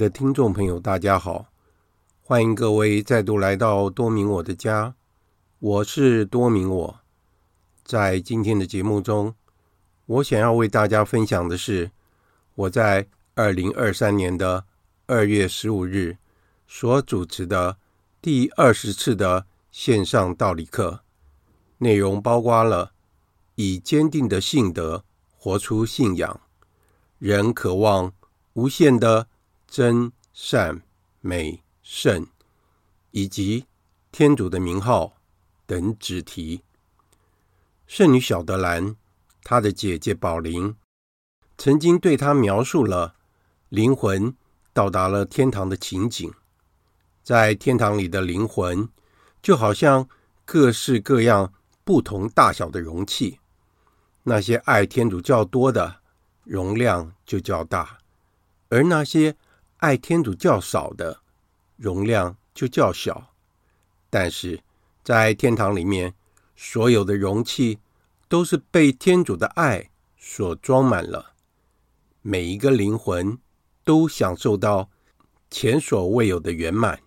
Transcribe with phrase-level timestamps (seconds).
[0.00, 1.52] 的听众朋友，大家好，
[2.22, 4.94] 欢迎各位再度来到多明我的家，
[5.58, 7.00] 我是多明我。
[7.84, 9.34] 在今天的节目中，
[10.06, 11.90] 我想要为大家分享的是
[12.54, 14.64] 我在二零二三年的
[15.04, 16.16] 二月十五日
[16.66, 17.76] 所主持的
[18.22, 21.00] 第二十次的线上道理课，
[21.76, 22.92] 内容包括了
[23.56, 25.04] 以坚定的信德
[25.36, 26.40] 活出信仰，
[27.18, 28.14] 人渴望
[28.54, 29.26] 无限的
[29.70, 30.82] 真善
[31.20, 32.26] 美圣，
[33.12, 33.66] 以及
[34.10, 35.14] 天主的名号
[35.64, 36.64] 等主题。
[37.86, 38.96] 圣女小德兰，
[39.44, 40.74] 她的姐姐宝琳，
[41.56, 43.14] 曾经对她描述了
[43.68, 44.34] 灵魂
[44.72, 46.28] 到达了天堂的情景。
[47.22, 48.88] 在天堂里的灵魂，
[49.40, 50.08] 就好像
[50.44, 53.38] 各式各样、不同大小的容器。
[54.24, 56.00] 那些爱天主较多的，
[56.42, 58.00] 容量就较大；
[58.68, 59.36] 而那些
[59.80, 61.20] 爱天主较少的，
[61.76, 63.34] 容量就较小。
[64.10, 64.60] 但是
[65.02, 66.14] 在天堂里面，
[66.54, 67.78] 所有的容器
[68.28, 71.32] 都是被天主的爱所装满了，
[72.20, 73.38] 每一个灵魂
[73.82, 74.90] 都享受到
[75.50, 77.00] 前所未有的圆满，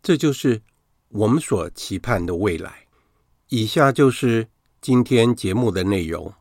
[0.00, 0.62] 这就是
[1.08, 2.86] 我们所期盼的未来。
[3.48, 4.46] 以下就是
[4.80, 6.32] 今天节目的内容。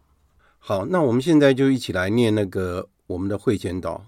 [0.60, 4.02] 好，那我们现在就一起来念那个我们的会前祷。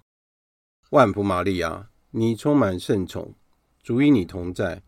[0.94, 3.34] 万福玛利亚，你充满圣宠，
[3.82, 4.84] 主与你同在，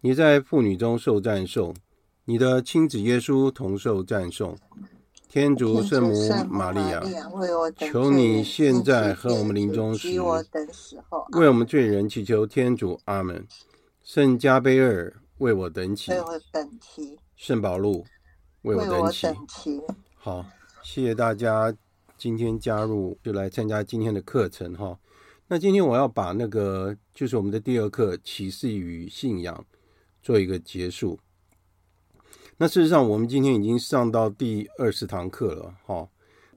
[0.00, 1.76] 你在妇女中受赞颂。
[2.24, 4.56] 你的亲子耶稣同受赞颂，
[5.28, 7.02] 天主圣母玛利亚，
[7.76, 10.18] 求你现在和我们临终时，
[11.32, 12.98] 为我们罪人祈求天主。
[13.04, 13.46] 阿门。
[14.02, 16.10] 圣加贝尔为我等祈，
[17.36, 18.06] 圣保禄
[18.62, 19.82] 为我等祈。
[20.14, 20.46] 好，
[20.82, 21.74] 谢谢大家
[22.16, 24.98] 今天加入，就来参加今天的课程哈。
[25.52, 29.66] 那今天我要把那个就是我们的第二课启示与信仰
[30.22, 31.20] 做一个结束。
[32.56, 36.08] 那事实上，我们今天已经上到第二十堂课了，哈，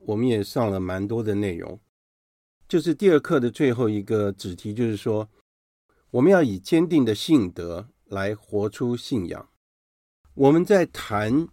[0.06, 1.78] 我们也上了蛮多的内容。
[2.70, 5.30] 就是第二课的最后一个主题，就是说，
[6.12, 9.50] 我们要以坚定的信德来活出信仰。
[10.36, 11.50] 我们在谈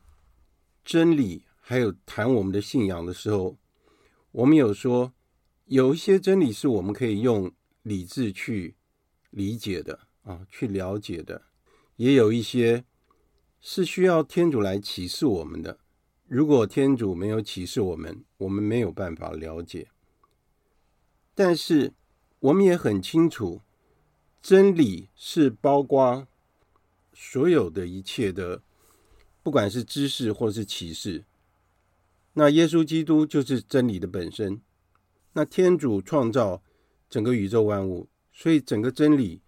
[0.85, 3.57] 真理，还有谈我们的信仰的时候，
[4.31, 5.13] 我们有说，
[5.67, 8.77] 有一些真理是我们可以用理智去
[9.31, 11.43] 理解的啊，去了解的，
[11.97, 12.85] 也有一些。
[13.65, 15.79] 是需要天主来启示我们的。
[16.27, 19.89] 如果天主没有启示我们，我们没有办法了解。
[21.33, 21.93] 但是
[22.41, 23.63] 我们也很清楚，
[24.43, 26.27] 真理是包括
[27.15, 28.65] 所有的一切的，
[29.45, 31.25] 不管是知识或是启示。
[32.33, 34.61] 那耶稣基督就是真理的本身。
[35.35, 36.63] 那天主创造
[37.09, 39.43] 整个宇宙万物，所以整个真理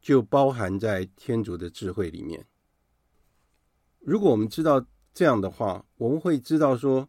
[0.00, 2.46] 就包含在天主的智慧里面。
[3.98, 7.08] 如果我们知道这样的话，我们会知道说，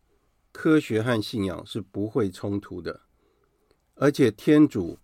[0.51, 3.01] 科学和信仰是不会冲突的，
[3.95, 4.97] 而且天主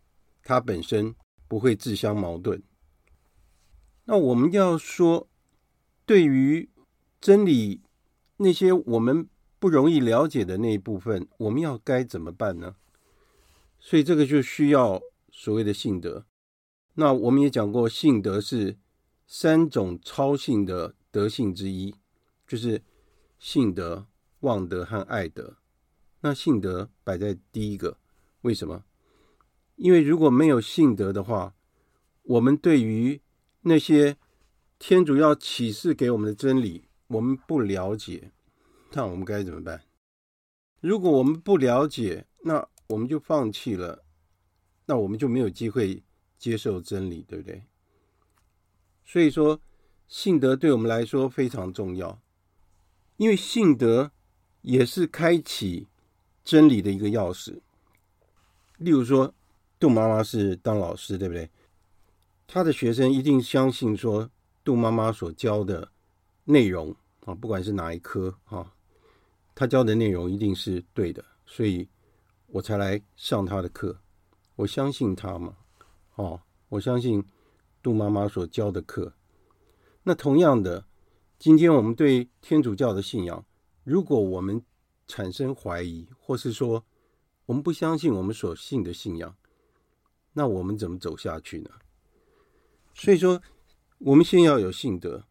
[0.44, 1.14] 他本身
[1.48, 2.64] 不会自相矛盾。
[4.06, 5.30] 那我们要说，
[6.06, 6.70] 对于
[7.20, 7.82] 真理
[8.38, 9.30] 那些我们
[9.60, 12.78] 不容易了解的那一部分，我们要该怎么办呢？
[13.82, 15.02] 所以这个就需要
[15.32, 16.26] 所谓的信德。
[16.94, 18.78] 那我们也讲过，信德是
[19.26, 21.96] 三种超性的德性之一，
[22.48, 22.84] 就是
[23.40, 24.08] 信德、
[24.42, 25.58] 望德和爱德。
[26.22, 27.98] 那信德摆在第一个，
[28.42, 28.84] 为什么？
[29.78, 31.56] 因为如果没有信德的话，
[32.22, 33.20] 我们对于
[33.62, 34.18] 那些
[34.78, 38.32] 天主要启示给我们的真理，我们不了解，
[38.92, 39.82] 那我们该怎么办？
[40.82, 44.04] 如果我们不了解，那我们就放弃了，
[44.86, 46.04] 那我们就没有机会。
[46.42, 47.62] 接受真理，对不对？
[49.06, 49.62] 所以说，
[50.08, 52.20] 信德对我们来说非常重要，
[53.18, 54.12] 因为信德
[54.64, 55.88] 也是开启
[56.44, 57.60] 真理的一个钥匙。
[58.80, 59.36] 例如说，
[59.80, 61.48] 杜妈妈是当老师，对不对？
[62.48, 64.28] 她的学生一定相信说，
[64.64, 65.92] 杜妈妈所教的
[66.46, 66.96] 内容
[67.26, 68.74] 啊，不管是哪一科啊，
[69.54, 71.88] 她教的内容一定是对的，所以
[72.54, 74.00] 我才来上他的课。
[74.56, 75.58] 我相信他嘛。
[76.16, 77.24] 哦，我相信
[77.82, 79.14] 杜妈妈所教的课。
[80.04, 80.86] 那同样的，
[81.40, 83.46] 今天我们对天主教的信仰，
[83.84, 84.64] 如果我们
[85.08, 86.84] 产生怀疑，或是说
[87.46, 89.36] 我们不相信我们所信的信仰，
[90.34, 91.70] 那我们怎么走下去呢？
[92.94, 93.42] 所以说，
[94.00, 95.26] 我们先要有信德，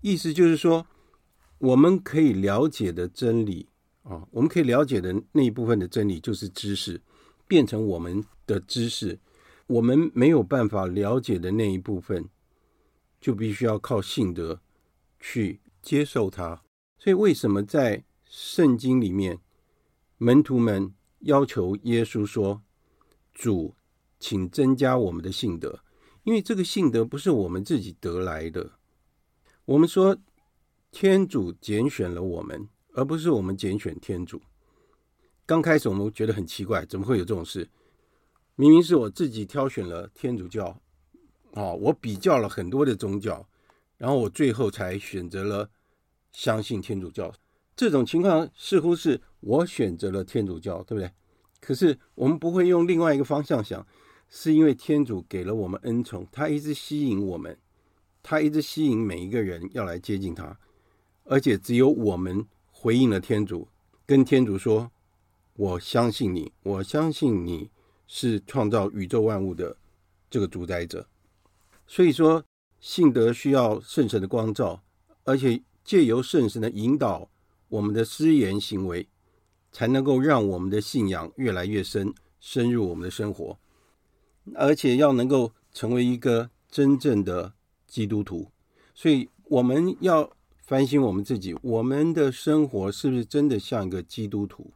[0.00, 0.86] 意思就是说，
[1.58, 3.68] 我们可以了解的真理
[4.02, 7.00] 啊，我们可以了解的那一部分的真理，就是知识，
[7.46, 9.18] 变成我们的知识。
[9.68, 12.28] 我们没有办法了解的那一部分，
[13.20, 14.60] 就必须要靠信德
[15.18, 16.62] 去接受它。
[16.98, 19.38] 所以，为什么在圣经里面，
[20.18, 22.62] 门徒们要求耶稣说
[23.32, 23.74] ：“主，
[24.18, 25.80] 请增加我们的信德。”
[26.24, 28.72] 因为这个信德不是我们自己得来的。
[29.64, 30.16] 我们说，
[30.90, 34.40] 天主拣选了我们，而不是我们拣选天主。
[35.44, 37.68] 刚开始我们觉得很奇怪，怎么会有这种事？
[38.54, 40.80] 明明是我自己挑选了天主教，
[41.52, 43.48] 啊，我比较了很多的宗教，
[43.96, 45.68] 然后我最后才选择了
[46.32, 47.32] 相信天主教。
[47.74, 51.10] 这种情况似乎是我选择了天主教，对不对？
[51.60, 53.86] 可是我们不会用另外一个方向想，
[54.28, 57.58] 是因为天主给了我们恩宠，他一直吸引我们，
[58.22, 60.58] 他一直吸引每一个人要来接近他，
[61.24, 62.46] 而且只有我们
[62.82, 63.68] 回应了天主，
[64.04, 64.90] 跟天主说
[65.54, 67.70] ：“我相信你，我相信你。”
[68.14, 69.74] 是创造宇宙万物的
[70.28, 71.06] 这个主宰者，
[71.86, 72.44] 所以说
[72.78, 74.82] 信德需要圣神的光照，
[75.24, 77.30] 而且借由圣神的引导，
[77.68, 79.08] 我们的私言行为，
[79.70, 83.56] 才能够让我们的信仰越来越深，深入我们的生活，
[84.56, 87.54] 而且要能够成为一个真正的
[87.86, 88.50] 基督徒。
[88.94, 90.30] 所以我们要
[90.62, 94.72] 反省我们自己，我们的生活是不是真的像一个基督徒？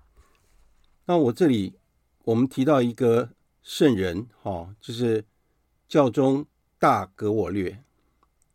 [1.06, 1.74] 那我这里。
[2.26, 3.30] 我们提到一个
[3.62, 5.24] 圣人，哈，就是
[5.86, 6.44] 教宗
[6.76, 7.84] 大格我略，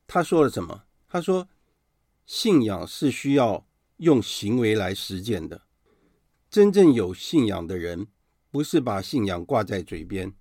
[0.06, 0.84] 他说了什么？
[1.08, 1.48] 他说，
[2.26, 5.62] 信仰是需要用行为来实践的。
[6.50, 8.08] 真正有信仰的人，
[8.52, 10.34] 不是把信仰挂在嘴边，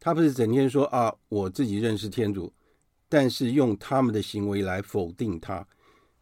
[0.00, 2.54] 他不是整天说啊，我自己认识天主，
[3.06, 5.68] 但是用他们的行为来否定他。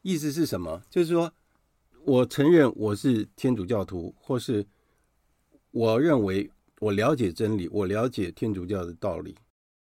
[0.04, 0.80] 意思是什么？
[0.88, 1.32] 就是说
[2.04, 4.64] 我承认我是天主教徒，或是。
[5.76, 9.34] 我认为我了解真理，我了解天主教的道理，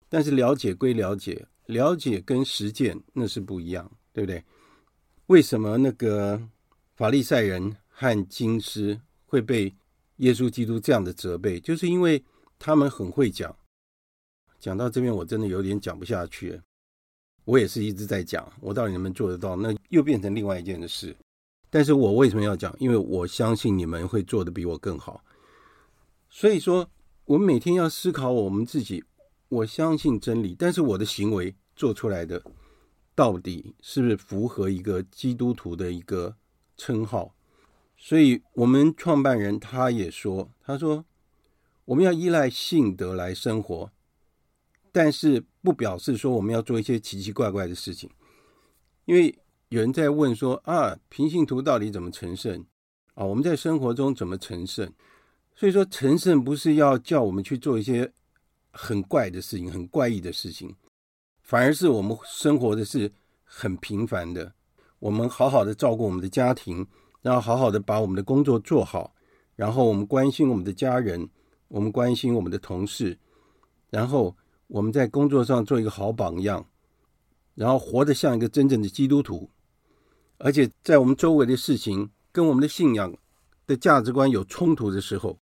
[0.10, 4.44] 但是了解归了解，了解跟实践那是不一样，对不对？
[5.28, 6.42] 为什么那个
[6.96, 9.72] 法利赛人和经师会被
[10.16, 11.60] 耶稣基督这样的责备？
[11.60, 12.24] 就是因为
[12.58, 13.56] 他们很会讲。
[14.60, 16.60] 讲到这边，我真的有点讲不下去。
[17.48, 19.56] 我也是一直在讲，我到底能不能做得到？
[19.56, 21.16] 那又变成另外一件的事。
[21.70, 22.76] 但是我为什么要讲？
[22.78, 25.24] 因为我相信你们会做得比我更好。
[26.30, 26.90] 所以说，
[27.24, 29.06] 我们每天要思考我们自己。
[29.48, 32.44] 我相信真理，但是我的行为做出来的，
[33.16, 36.36] 到底是不是符合一个基督徒的一个
[36.76, 37.34] 称号？
[37.96, 41.06] 所以，我们创办人他也说：“他说，
[41.86, 43.90] 我们要依赖信德来生活，
[44.92, 48.10] 但是不表示说我们要做一些奇奇怪怪的事情。
[49.04, 52.66] 因为有人在问说：啊，平信徒到底怎么成圣？
[53.16, 54.90] 啊，我们在生活中怎么成圣？”
[55.54, 58.10] 所以说，成圣不是要叫我们去做一些
[58.72, 60.74] 很怪的事情、很怪异的事情，
[61.42, 63.12] 反而是我们生活的是
[63.44, 64.54] 很平凡的。
[65.00, 66.88] 我们好好的照顾我们的家庭，
[67.22, 69.14] 然后好好的把我们的工作做好，
[69.58, 71.30] 然后我们关心我们的家人，
[71.68, 73.20] 我们关心我们的同事，
[73.90, 76.68] 然后我们在工作上做一个好榜样，
[77.56, 79.50] 然后活得像一个真正的基督徒，
[80.38, 83.18] 而且在我们周围的事情跟我们的信仰
[83.66, 85.40] 的价值观有冲突的时候，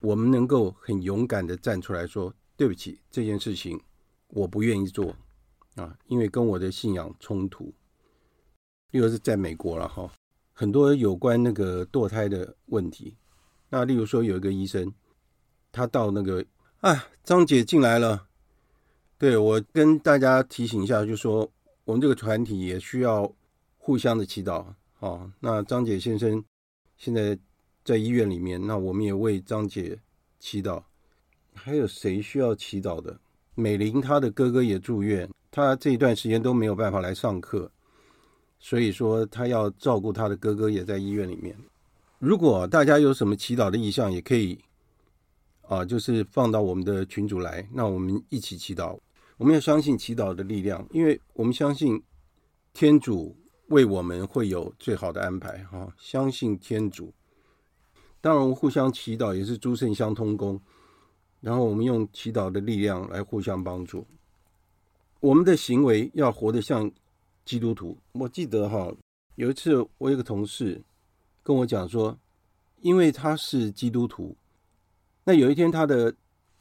[0.00, 3.80] 我们能够很勇敢的站出来说：“对不起，这件事情
[4.28, 5.16] 我不愿意做
[5.74, 7.74] 啊，因为跟我的信仰冲突。”
[8.92, 10.10] 例如是在美国了哈，
[10.52, 13.16] 很多有关那个堕胎的问题。
[13.70, 14.94] 那例如说有一个医生，
[15.72, 16.46] 他到那个
[16.78, 18.25] 啊，张姐进来了。
[19.18, 21.50] 对，我跟大家提醒一下，就是说
[21.84, 23.32] 我们这个团体也需要
[23.78, 24.64] 互相的祈祷。
[24.98, 26.44] 好，那张姐先生
[26.98, 27.38] 现在
[27.82, 29.98] 在医院里面，那我们也为张姐
[30.38, 30.82] 祈祷。
[31.54, 33.18] 还有谁需要祈祷的？
[33.54, 37.70] 美玲她的哥哥也住院，她这一段时间都没有办法来上课，
[38.58, 41.56] 所以说她要照顾她的哥哥，也在医院里面。
[42.18, 44.58] 如果大家有什么祈祷的意向，也可以
[45.62, 48.98] 啊，就是放到我们的群组来，那我们一起祈祷。
[49.38, 52.02] 我们要相信祈祷的力量，因为我们相信
[52.72, 53.36] 天主
[53.68, 55.62] 为我们会有最好的安排。
[55.64, 57.12] 哈，相信天主。
[58.22, 60.58] 当然，我们互相祈祷也是诸圣相通功，
[61.40, 64.06] 然后我们用祈祷的力量来互相帮助。
[65.20, 66.90] 我们的行为要活得像
[67.44, 67.98] 基督徒。
[68.12, 68.90] 我记得哈，
[69.34, 70.82] 有一次我有个同事
[71.42, 72.18] 跟我讲说，
[72.80, 74.34] 因为他是基督徒，
[75.24, 76.14] 那有一天他的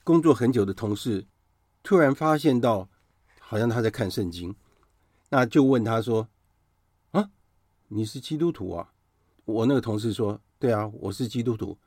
[0.04, 1.26] 工作很久的同事。
[1.86, 2.90] 突然发现到，
[3.40, 4.56] 好像他在看圣经，
[5.30, 6.28] 那就问他说
[7.14, 7.30] ：“啊，
[7.90, 8.92] 你是基督徒啊？”
[9.46, 11.78] 我那个同事说：“对啊，我是基督徒。”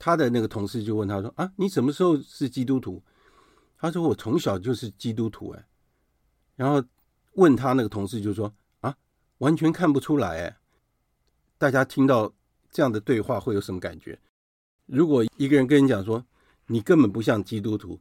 [0.00, 3.00] 他的那个同事就问他说：“啊，你什么时候是基督徒？”
[3.78, 5.64] 他说：“我从小就是基督徒。”哎，
[6.56, 6.84] 然后
[7.34, 8.52] 问他那个同事就说
[8.82, 8.96] ：“啊，
[9.38, 10.56] 完全看不出来。”哎，
[11.56, 12.34] 大家听到
[12.68, 14.18] 这样的对话会有什么感觉？
[14.86, 16.26] 如果一个人跟你讲说
[16.66, 18.00] ：“你根本不像基督徒。”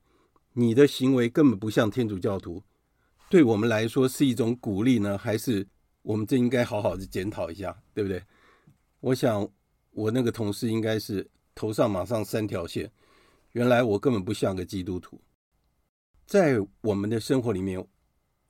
[0.56, 2.62] 你的行为根本不像天主教徒，
[3.28, 5.68] 对我们来说是一种鼓励呢，还是
[6.04, 8.22] 我们真应该好好的检讨一下，对不对？
[9.00, 9.50] 我想
[9.92, 12.92] 我那个同事应该是头上马上三条线，
[13.54, 15.20] 原来我根本不像个基督徒。
[16.28, 17.84] 在我们的生活里面，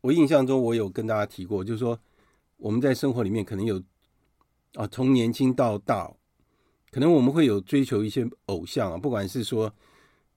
[0.01, 1.97] 我印象中我有跟大家提过，就是说
[2.57, 3.81] 我们在生活里面可能有
[4.73, 6.13] 啊，从年轻到大，
[6.91, 9.73] 可能我们会有追求一些偶像啊，不管是说。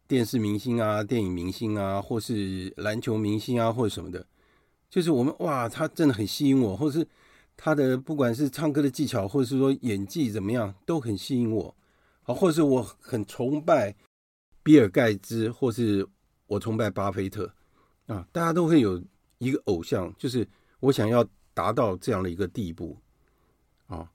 [0.08, 4.24] 电视明星啊，电影明星啊，或是篮球明星啊，或者什么的，
[4.88, 7.06] 就是我们哇，他真的很吸引我，或是
[7.56, 11.74] 他的不管是唱歌的技巧，或者是说演技怎么样，都很吸引我。
[12.22, 13.94] 好，或者是我很崇拜
[14.62, 16.06] 比尔盖茨，或是
[16.46, 17.52] 我崇拜巴菲特
[18.06, 19.02] 啊，大家都会有
[19.38, 20.46] 一个偶像，就是
[20.78, 22.96] 我想要达到这样的一个地步
[23.88, 24.08] 啊。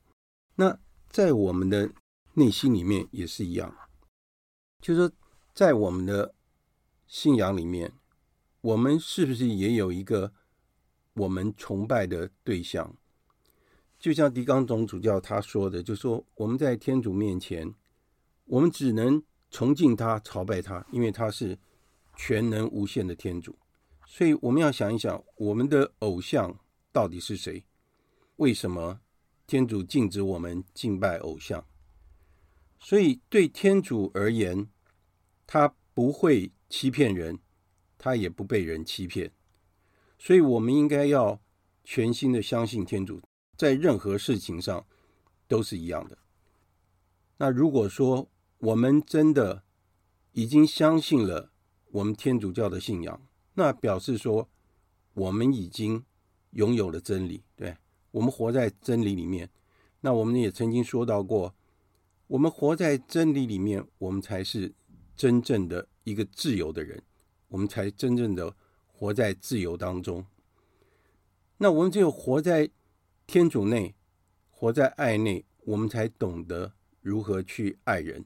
[0.56, 0.78] 那
[1.10, 1.92] 在我们的
[2.34, 3.76] 内心里面也是一样，
[4.80, 5.12] 就是说。
[5.54, 6.34] 在我们的
[7.08, 7.92] 信仰里面，
[8.62, 10.34] 我们是不是也有一个
[11.14, 12.96] 我们崇拜的对象？
[14.00, 17.76] 就像狄刚总主教他说的，就说我们在天主面前，
[18.46, 21.60] 我们只能崇敬他、朝拜他，因为他是
[22.16, 23.56] 全能无限的天主。
[24.08, 26.58] 所以我们要想一想，我们的偶像
[26.92, 27.64] 到底是谁？
[28.38, 29.02] 为什么
[29.46, 31.64] 天主禁止我们敬拜偶像？
[32.80, 34.68] 所以对天主而言，
[35.54, 37.38] 他不会欺骗人，
[37.98, 39.34] 他也不被人欺骗，
[40.18, 41.42] 所以我们应该要
[41.84, 43.22] 全心的相信天主，
[43.58, 44.86] 在任何事情上
[45.50, 46.18] 都是一样的。
[47.36, 48.30] 那如果说
[48.60, 49.64] 我们真的
[50.32, 51.52] 已经相信了
[51.88, 53.22] 我们天主教的信仰，
[53.56, 54.48] 那表示说
[55.14, 56.06] 我们已经
[56.52, 57.76] 拥有了真理，对，
[58.12, 59.50] 我们活在真理里面。
[60.00, 61.54] 那我们也曾经说到过，
[62.28, 64.74] 我们活在真理里面，我们才是。
[65.16, 67.04] 真正的一个自由的人，
[67.48, 68.56] 我们才真正的
[68.88, 70.26] 活在自由当中。
[71.58, 72.70] 那我们只有活在
[73.28, 73.96] 天主内，
[74.50, 78.26] 活在爱内，我们才懂得如何去爱人。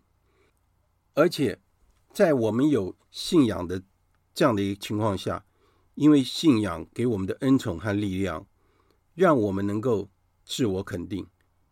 [1.14, 1.60] 而且，
[2.14, 3.84] 在我们有信仰的
[4.34, 5.46] 这样的一个情况下，
[5.96, 8.48] 因为信仰给我们的恩宠和力量，
[9.14, 10.10] 让我们能够
[10.44, 11.28] 自我肯定。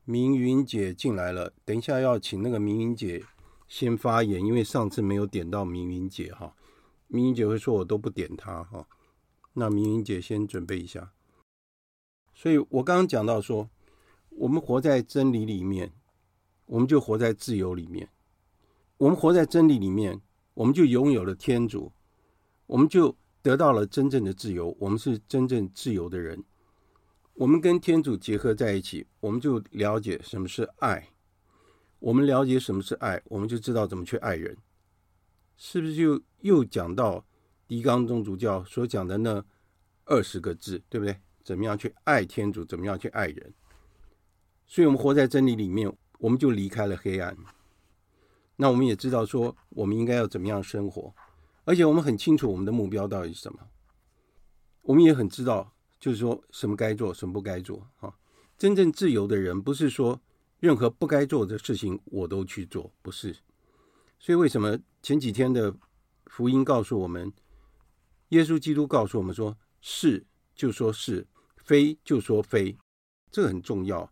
[0.06, 3.24] 明云姐进来了，等一下要请那个明云姐。
[3.74, 6.56] 先发言，因为上次没有点到明云姐哈，
[7.08, 8.88] 明云姐会说我都不点她哈，
[9.54, 11.12] 那明云姐先准备一下。
[12.36, 13.68] 所以我刚刚讲到说，
[14.30, 15.92] 我们活在真理里面，
[16.68, 18.08] 我们就活在自由里面。
[18.98, 20.22] 我们活在真理里面，
[20.54, 21.92] 我们就拥有了天主，
[22.68, 24.78] 我们就得到了真正的自由。
[24.80, 26.44] 我们是真正自由的人。
[27.34, 31.10] 我们跟天主结合在一起，我们就了解什么是爱。
[32.04, 34.58] 我们了解什么是爱，我们就知道怎么去爱人，
[35.56, 37.26] 是不是就又讲到
[37.66, 39.42] 狄刚宗主教所讲的那
[40.04, 41.16] 二十个字，对不对？
[41.46, 42.66] 怎么样去爱天主？
[42.66, 43.54] 怎么样去爱人？
[44.68, 45.90] 所以，我们活在真理里面，
[46.20, 47.38] 我们就离开了黑暗。
[48.58, 51.16] 那我们也知道说，我们应该要怎么样生活，
[51.64, 53.60] 而且我们很清楚我们的目标到底是什么。
[54.82, 57.88] 我们也很知道，就是说什么该做，什么不该做。
[57.96, 58.14] 哈，
[58.58, 60.20] 真正自由的人，不是说
[60.64, 63.36] 任何不该做的事情我都去做，不是。
[64.18, 65.76] 所以，为什么前几天的
[66.28, 67.34] 福音告诉我们，
[68.30, 72.78] 耶稣基督告诉我们说，是就说是，非就说非，
[73.30, 74.10] 这个很重要。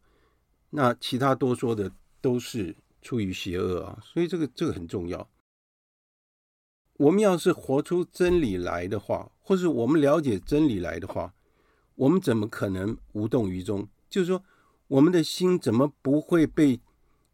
[0.71, 2.75] 那其他多说的都是。
[3.03, 5.27] 出于邪恶啊，所以这个这个很重要。
[6.97, 11.33] 我们要是活出真理来的话，或是我们了解真理来的话，
[11.95, 13.89] 我们怎么可能无动于衷？
[14.07, 14.43] 就是说，
[14.91, 16.82] 我们的心怎么不会被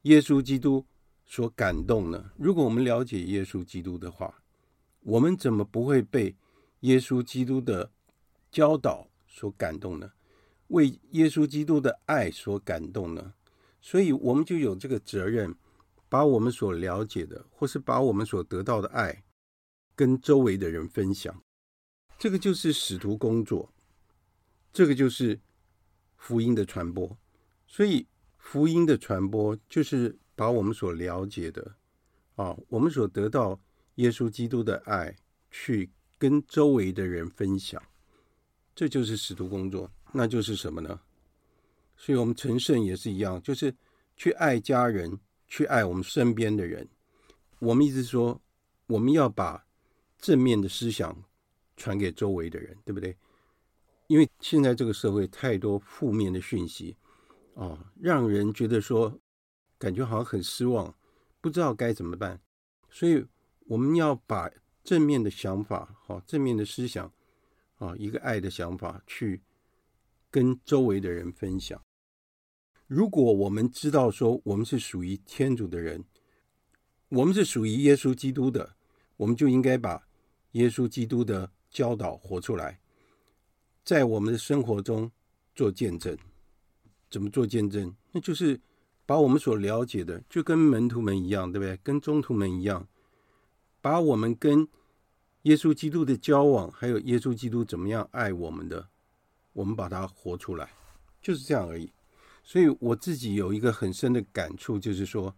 [0.04, 0.86] 耶稣基督
[1.26, 2.30] 所感动呢？
[2.38, 4.44] 如果我们了解耶稣基督的话，
[5.00, 6.36] 我们怎么不会被
[6.82, 7.92] 耶稣基督的
[8.52, 10.12] 教导所感动呢？
[10.68, 13.34] 为耶稣基督的爱所感动呢？
[13.82, 15.56] 所以，我们就有这个责任，
[16.08, 19.24] 把我们所了解的，或是把我们所得到的爱，
[19.96, 21.42] 跟周围的人分享。
[22.20, 23.74] 这个就是使徒工作，
[24.72, 25.40] 这个就是
[26.18, 27.18] 福音的传播。
[27.78, 28.08] 所以，
[28.40, 31.76] 福音的传播就是把我们所了解的，
[32.34, 33.62] 啊，我们所得到
[33.98, 35.16] 耶稣基督的爱，
[35.52, 37.80] 去跟周围的人分享。
[38.74, 41.00] 这就是使徒工作，那就是什么呢？
[41.96, 43.72] 所以，我们成圣也是一样，就是
[44.16, 46.90] 去爱家人，去爱我们身边的人。
[47.60, 48.42] 我们一直说，
[48.88, 49.64] 我们要把
[50.18, 51.16] 正面的思想
[51.76, 53.16] 传给周围的人，对不对？
[54.08, 56.98] 因为现在这个社会太多负面的讯息
[57.58, 59.20] 啊，让人觉得说，
[59.80, 60.94] 感觉好像很失望，
[61.42, 62.40] 不知道该怎么办。
[62.92, 63.26] 所以，
[63.66, 64.48] 我们要把
[64.84, 67.12] 正面的想法，好，正面的思想
[67.78, 69.42] 啊，一个爱的想法，去
[70.30, 71.84] 跟周围的人分享。
[72.86, 76.06] 如果我们知道说我们是属于天主的人，
[77.10, 78.76] 我们是属于耶稣基督的，
[79.16, 80.08] 我们就应该把
[80.52, 82.80] 耶稣基督的教导活出来，
[83.84, 85.12] 在我们的生活中
[85.56, 86.16] 做见证。
[87.10, 87.96] 怎么做见证？
[88.12, 88.60] 那就是
[89.06, 91.78] 把我们所了解的，就跟门徒们一样，对不对？
[91.84, 92.88] 跟宗徒们一样，
[93.82, 94.68] 把我们跟
[95.44, 98.88] 耶稣基督的交往，还有耶稣基督怎么样爱我们的，
[99.54, 100.70] 我们把它活出来，
[101.22, 101.92] 就是这样而已。
[102.44, 105.34] 所以我自己有一个很深的感触，就是说，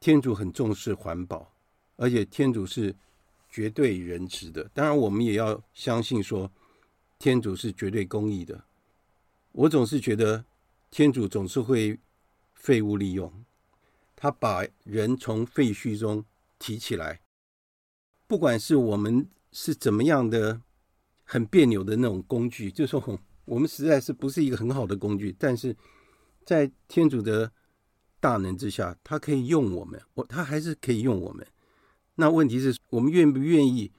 [0.00, 1.52] 天主很重视环保，
[1.96, 2.94] 而且天主是
[3.48, 4.68] 绝对仁慈的。
[4.74, 6.50] 当然，我们也要相信说，
[7.18, 8.64] 天主是绝对公义的。
[9.52, 10.44] 我总是觉得，
[10.94, 11.98] 天主总是会
[12.54, 13.44] 废物利用，
[14.14, 16.24] 他把人从废墟中
[16.56, 17.20] 提起来，
[18.28, 20.62] 不管是我们是怎么样的
[21.24, 25.76] 很别扭的那种工具，就是说我们实在是不是一个很好的工具，但是。
[26.46, 27.50] 在天主的
[28.20, 31.44] 大能之下，他可以用我们，我他还是可以用我们。
[32.16, 33.90] 那问题是我们愿不愿意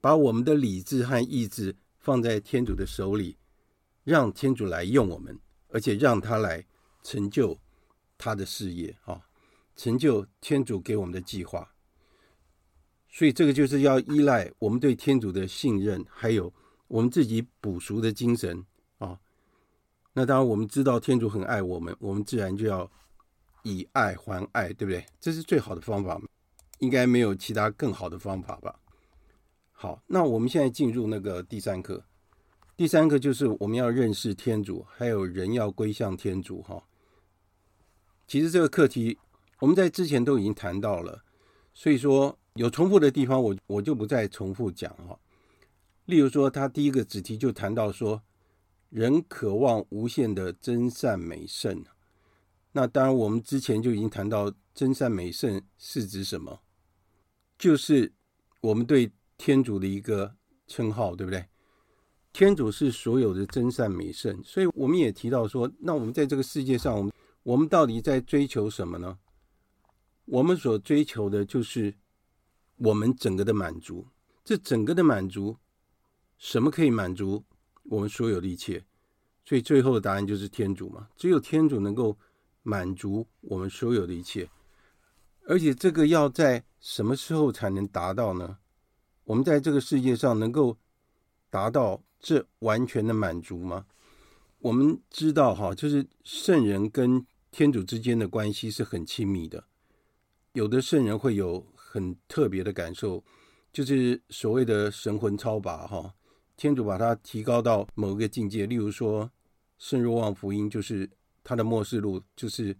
[0.00, 3.38] 把我们的理智和意志放在天主的手里，
[4.02, 6.64] 让天主来用我们，而且让他来
[7.02, 7.58] 成就
[8.16, 9.20] 他的事业啊，
[9.76, 11.72] 成就天主给我们的计划。
[13.10, 16.52] 所以这个就是要依赖我们对天主的信任，还有
[16.86, 18.64] 我们自己补赎的精神
[18.98, 19.18] 啊。
[20.12, 22.90] 那当然，我们知道天主很爱我们，我们自然就要
[23.62, 25.06] 以爱还爱，对不对？
[25.20, 26.20] 这是最好的方法，
[26.80, 28.78] 应该没有其他更好的方法吧？
[29.72, 32.04] 好，那我们现在进入那个第三课。
[32.78, 36.62] 第三个就是我们要认识天主，还有人要归向天主。
[36.62, 36.80] 哈，
[38.28, 39.18] 其实这个课题
[39.58, 41.24] 我们在之前都已经谈到了，
[41.74, 45.18] 所以说有重复的地方，我我就不再重复讲哈。
[46.04, 48.22] 例如说，他第一个子题就谈到说。
[48.90, 51.84] 人渴望无限的真善美圣，
[52.72, 56.62] 那当然，我们之前就已经谈到真善美圣是指什么，
[57.58, 58.14] 就是
[58.62, 60.34] 我们对天主的一个
[60.66, 61.44] 称号，对不对？
[62.38, 69.18] 天主是所有的真善美圣，所以我们也提到说，那我们在这个世界上，我们我们到底在追求什么呢？
[70.24, 71.92] 我们所追求的就是
[72.76, 74.06] 我们整个的满足。
[74.44, 75.56] 这整个的满足，
[76.36, 77.44] 什么可以满足？
[77.82, 78.84] 我们所有的一切，
[79.44, 81.08] 所以最后的答案就是天主嘛。
[81.16, 82.16] 只有天主能够
[82.62, 84.48] 满足我们所有的一切，
[85.48, 88.58] 而且这个要在什么时候才能达到呢？
[89.24, 90.78] 我们在这个世界上能够
[91.50, 93.86] 达到这完全的满足吗？
[94.60, 99.64] 我们知道哈，就是圣人跟天主之间的关系是很亲密的。
[100.52, 103.22] 有的圣人会有很特别的感受，
[103.72, 106.12] 就是所谓的神魂超拔哈。
[106.56, 109.30] 天主把它提高到某个境界，例如说
[109.78, 111.08] 圣若望福音，就是
[111.44, 112.76] 他的末世录，就是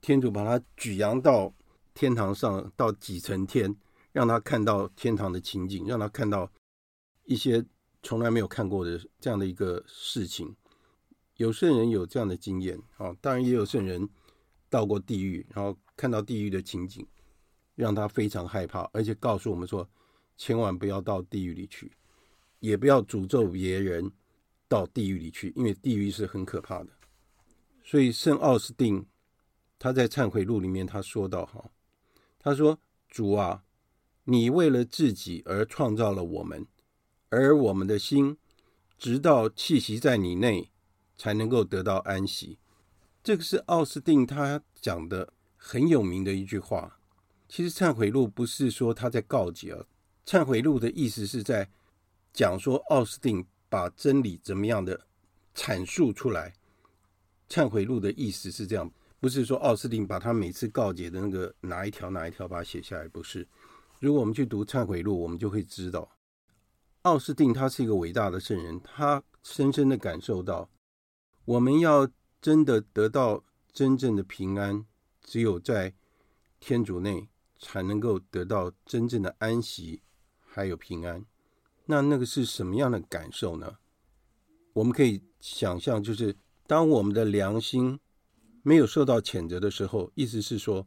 [0.00, 1.52] 天主把他举扬到
[1.92, 3.74] 天堂上，到几层天，
[4.12, 6.48] 让他看到天堂的情景，让他看到
[7.24, 7.64] 一些
[8.02, 10.54] 从来没有看过的这样的一个事情。
[11.36, 14.08] 有圣人有这样的经验啊，当然也有圣人
[14.68, 17.06] 到过地狱，然后看到地狱的情景，
[17.74, 19.88] 让他非常害怕，而且告诉我们说，
[20.36, 21.90] 千万不要到地狱里去。
[22.58, 24.12] 也不要诅咒别人
[24.68, 26.90] 到地狱里去，因为地狱是很可怕的。
[27.82, 29.06] 所以圣奥斯定
[29.78, 31.70] 他在忏悔录里面他说到哈，
[32.38, 33.64] 他说：“主啊，
[34.24, 36.66] 你为了自己而创造了我们，
[37.30, 38.36] 而我们的心
[38.98, 40.70] 直到气息在你内
[41.16, 42.58] 才能够得到安息。”
[43.24, 46.98] 这个是奥斯定他讲的很有名的一句话。
[47.48, 49.86] 其实忏悔录不是说他在告诫啊，
[50.26, 51.70] 忏悔录的意思是在。
[52.32, 55.08] 讲说奥斯定把真理怎么样的
[55.52, 56.54] 阐述出来，
[57.48, 58.88] 忏悔录的意思是这样，
[59.18, 63.44] 不是说奥斯定把他每次告诫的那个哪一条哪一条把它写下来，不是。
[63.98, 66.08] 如果我们去读忏悔录，我们就会知道，
[67.02, 70.68] 奥斯定他是一个伟大的圣人，他深深的感受到，
[71.46, 72.06] 我们要
[72.42, 74.84] 真的得到真正的平安，
[75.22, 75.94] 只有在
[76.58, 80.02] 天主内才能够得到真正的安息，
[80.40, 81.24] 还有平安。
[81.86, 83.78] 那那个是什么样的感受呢？
[84.74, 86.36] 我们可以想象，就是
[86.66, 87.98] 当我们的良心
[88.62, 90.86] 没有受到谴责的时候，意思是说，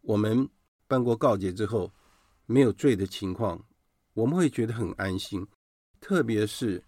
[0.00, 0.48] 我们
[0.88, 1.92] 办过告解之后
[2.46, 3.65] 没有罪的情况，
[4.16, 5.46] 我们会觉得很安心。
[6.00, 6.82] 特别是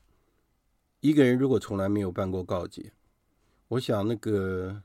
[1.00, 2.92] 一个人如果从来没有办过告解，
[3.68, 4.82] 我想那个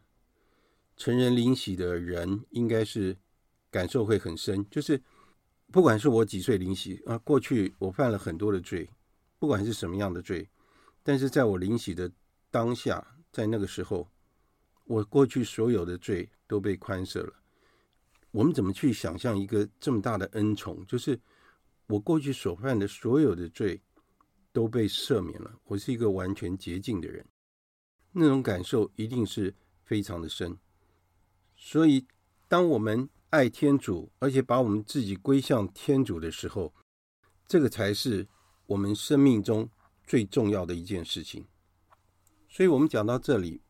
[0.96, 3.18] 成人领洗的人应该是
[3.72, 5.02] 感受会很深，就是。
[5.72, 8.88] 不管是我几岁领洗啊，过去我犯了很多的罪，
[9.40, 10.48] 不管是什么样的罪，
[11.02, 12.12] 但是在我领洗的
[12.52, 14.08] 当下，在那个时候，
[14.84, 17.34] 我过去所有的罪都被宽赦了。
[18.30, 20.86] 我们怎么去想象一个这么大的恩宠？
[20.86, 21.20] 就是
[21.88, 23.82] 我过去所犯的所有的罪
[24.52, 27.26] 都被赦免了，我是一个完全洁净的人，
[28.12, 30.58] 那种感受一定是非常的深。
[31.56, 32.06] 所以，
[32.48, 36.74] 当我们爱天主，而且把我们自己归向天主的时候，
[37.48, 38.28] 这个才是
[38.66, 39.70] 我们生命中
[40.06, 41.46] 最重要的一件事情。
[42.48, 43.62] 所以，我们讲到这里，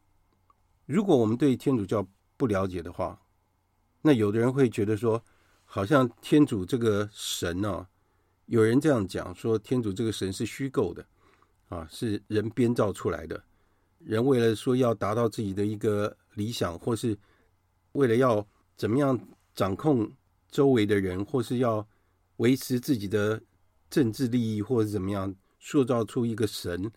[0.85, 3.21] 如果我们对天主教不了解的话，
[4.01, 5.23] 那有的人会觉得说，
[5.63, 7.87] 好像天主这个神呢、
[8.45, 11.05] 有人这样讲说，天主这个神是虚构的，
[11.69, 13.43] 啊，是人编造出来的，
[13.99, 17.17] 人为了说要达到自己的一个理想，或是
[17.93, 19.19] 为了要怎么样。
[19.55, 20.11] 掌控
[20.49, 21.87] 周围的人，或是要
[22.37, 23.39] 维持自己的
[23.87, 26.91] 政治利益，或者怎么样，塑造出一个神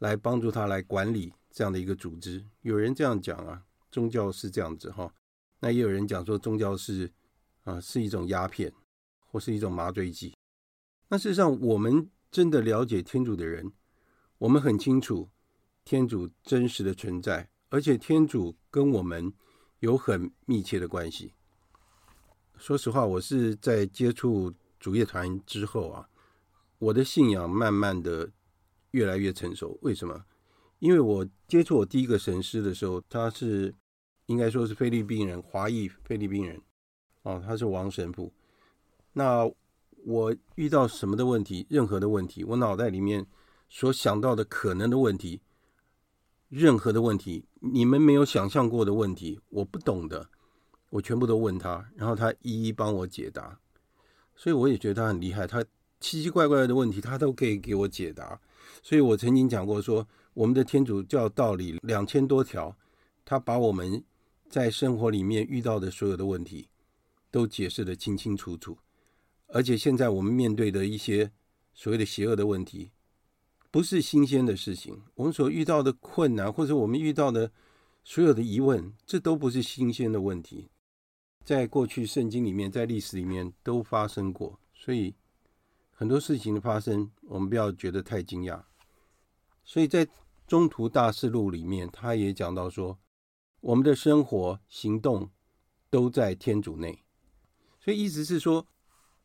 [0.00, 2.44] 来帮助他来管理这样的一个组织。
[2.60, 5.10] 有人这样讲啊，宗教是这样子哈。
[5.60, 7.10] 那也有人讲说，宗教是
[7.62, 8.70] 啊是一种鸦片，
[9.24, 10.36] 或是一种麻醉剂。
[11.14, 13.70] 那事实上，我们真的了解天主的人，
[14.36, 15.30] 我们很清楚
[15.84, 19.32] 天主真实的存在，而且天主跟我们
[19.78, 21.32] 有很密切的关系。
[22.56, 26.08] 说实话，我是在接触主业团之后啊，
[26.78, 28.32] 我的信仰慢慢的
[28.90, 29.78] 越来越成熟。
[29.82, 30.24] 为什么？
[30.80, 33.72] 因为我接触我第一个神师的时候，他是
[34.26, 36.60] 应该说是菲律宾人，华裔菲律宾人，
[37.22, 38.32] 哦，他是王神父。
[39.12, 39.48] 那
[40.04, 43.26] 我遇到什么的问题，任何的问题，我脑袋里面
[43.68, 45.40] 所想到的可能的问题，
[46.50, 50.28] 任何的问题，你们没有想象过的问题，我不懂的。
[50.90, 53.58] 我全部都问他，然后他一一帮我解答，
[54.36, 55.44] 所以我也觉得他很厉害。
[55.44, 55.64] 他
[55.98, 58.38] 奇奇怪怪的问题，他都可以给我解答。
[58.82, 62.76] 所以我曾经讲过说，我们的天主教道理两千多条，
[63.24, 64.04] 他把我们
[64.48, 66.68] 在生活里面遇到的所有的问题
[67.30, 68.78] 都解释得清清楚楚。
[69.54, 71.30] 而且现在我们面对的一些
[71.72, 72.90] 所谓的邪恶的问题，
[73.70, 75.00] 不是新鲜的事情。
[75.14, 77.52] 我们所遇到的困难，或者我们遇到的
[78.02, 80.70] 所有的疑问，这都不是新鲜的问题。
[81.44, 85.14] 在过去圣经里面，在历史里面都发生过，所以
[85.92, 88.60] 很多事情的发生，我们不要觉得太惊讶。
[89.62, 90.08] 所以在
[90.48, 92.98] 中途大事录里面，他也讲到说，
[93.60, 95.30] 我们的生活行动
[95.88, 97.04] 都在天主内。
[97.78, 98.66] 所以意思是说，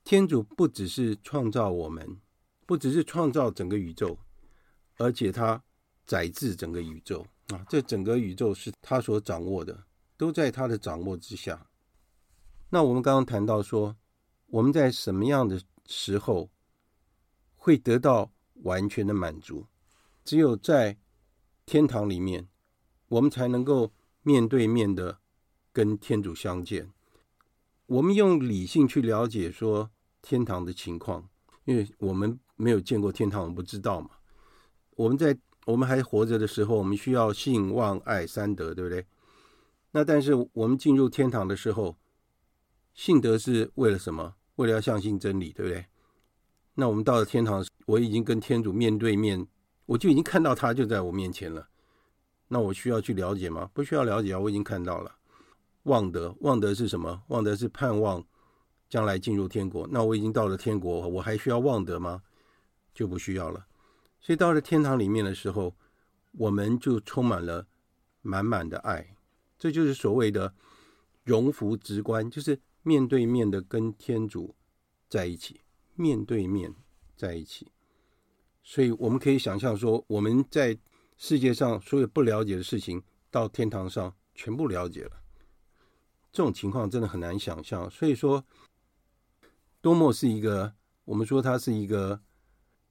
[0.03, 2.19] 天主不只是创造我们，
[2.65, 4.17] 不只是创造整个宇宙，
[4.97, 5.63] 而且他
[6.05, 9.85] 宰制整个宇宙啊，这整个宇宙是他所掌握的，
[10.17, 11.69] 都在他的掌握之下。
[12.69, 13.95] 那我们刚刚谈到说，
[14.47, 16.49] 我们在什么样的时候
[17.55, 18.31] 会得到
[18.63, 19.67] 完全的满足。
[20.23, 20.97] 只有在
[21.65, 22.47] 天堂里面，
[23.07, 25.19] 我们才能够面对面的
[25.71, 26.91] 跟天主相见。
[27.89, 29.89] 我们用理性去了解说
[30.21, 31.27] 天堂的情况，
[31.65, 34.11] 因为我们没有见过天堂，我们不知道嘛。
[34.91, 39.07] 我们在我们还活着的时候，我们需要信望爱三德，对不对？
[39.89, 41.97] 那但是我们进入天堂的时候，
[42.93, 44.35] 信德是为了什么？
[44.57, 45.83] 为了要相信真理，对不对？
[46.75, 49.47] 那我们到了天堂，我已经跟天主面对面，
[49.87, 51.67] 我就已经看到他就在我面前了。
[52.49, 53.71] 那我需要去了解吗？
[53.73, 55.15] 不需要了解啊，我已经看到了。
[55.89, 57.23] 望德，望德是什么？
[57.29, 58.23] 望德是盼望
[58.87, 59.87] 将来进入天国。
[59.91, 62.21] 那我已经到了天国，我还需要望德吗？
[62.93, 63.65] 就不需要了。
[64.21, 65.75] 所以到了天堂里面的时候，
[66.33, 67.65] 我们就充满了
[68.21, 69.15] 满满的爱。
[69.57, 70.53] 这就是所谓的
[71.23, 74.55] 荣福直观，就是面对面的跟天主
[75.09, 75.61] 在一起，
[75.95, 76.73] 面对面
[77.17, 77.71] 在一起。
[78.61, 80.77] 所以我们可以想象说，我们在
[81.17, 85.11] 世界上所有不了解的事情，到天堂上全部了解了。
[86.31, 88.43] 这种情况真的很难想象，所以说，
[89.81, 90.73] 多默是一个，
[91.05, 92.21] 我们说他是一个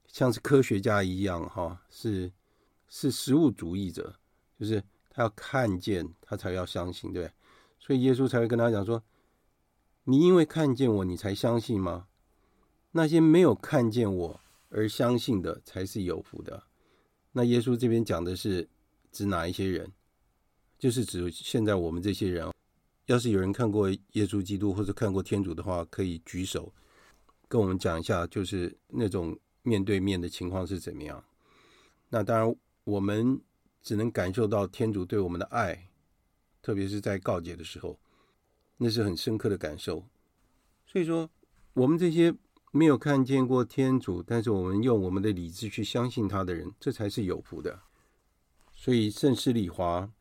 [0.07, 2.33] 像是科学家一样，哈，是
[2.89, 4.17] 是实物主义者，
[4.59, 7.31] 就是他要看见，他才要相信，对，
[7.79, 9.03] 所以耶稣才会跟他讲说
[10.05, 12.09] ：“你因为看见我，你才相信吗？
[12.91, 16.65] 那些没有看见我而相信的，才是有福的。”
[17.33, 18.69] 那耶稣这边讲的是
[19.13, 19.93] 指哪一些人？
[20.79, 22.53] 就是指现在我们这些人。
[23.09, 26.71] 要是有人看过耶稣基督或者看过天主的话，可以举手
[27.49, 31.25] 跟我们讲一下，就是那种面对面的情况是怎么样。
[32.11, 33.41] 那当然，我们
[33.81, 35.89] 只能感受到天主对我们的爱，
[36.61, 37.99] 特别是在告解的时候，
[38.77, 40.05] 那是很深刻的感受。
[40.85, 41.31] 所以说，
[41.73, 42.35] 我们这些
[42.73, 47.81] 没有看见过天主，但是我们用我们的理智去相信他的人，这才是有福的。
[48.75, 50.13] 所以圣施礼华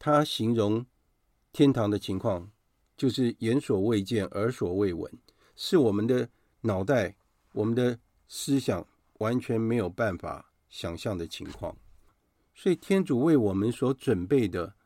[0.00, 0.84] 他形容。
[1.58, 2.48] 天堂的情况，
[2.96, 5.12] 就是眼所未见，耳所未闻，
[5.56, 6.28] 是我们的
[6.60, 7.16] 脑袋、
[7.50, 11.76] 我们的思想完全没有办法想象的情况。
[12.54, 14.76] 所以，天主为我们所准备的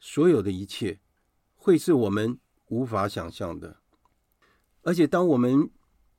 [0.00, 0.98] 所有的一切，
[1.56, 3.76] 会是我们无法想象的。
[4.80, 5.68] 而且，当我们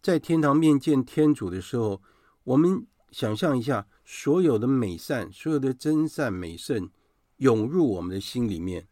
[0.03, 1.99] 在天堂面见天主的时候，
[2.43, 6.91] 我们想象一下，所有的美善、所有的真善美圣
[7.37, 8.87] 涌入我们的心里面。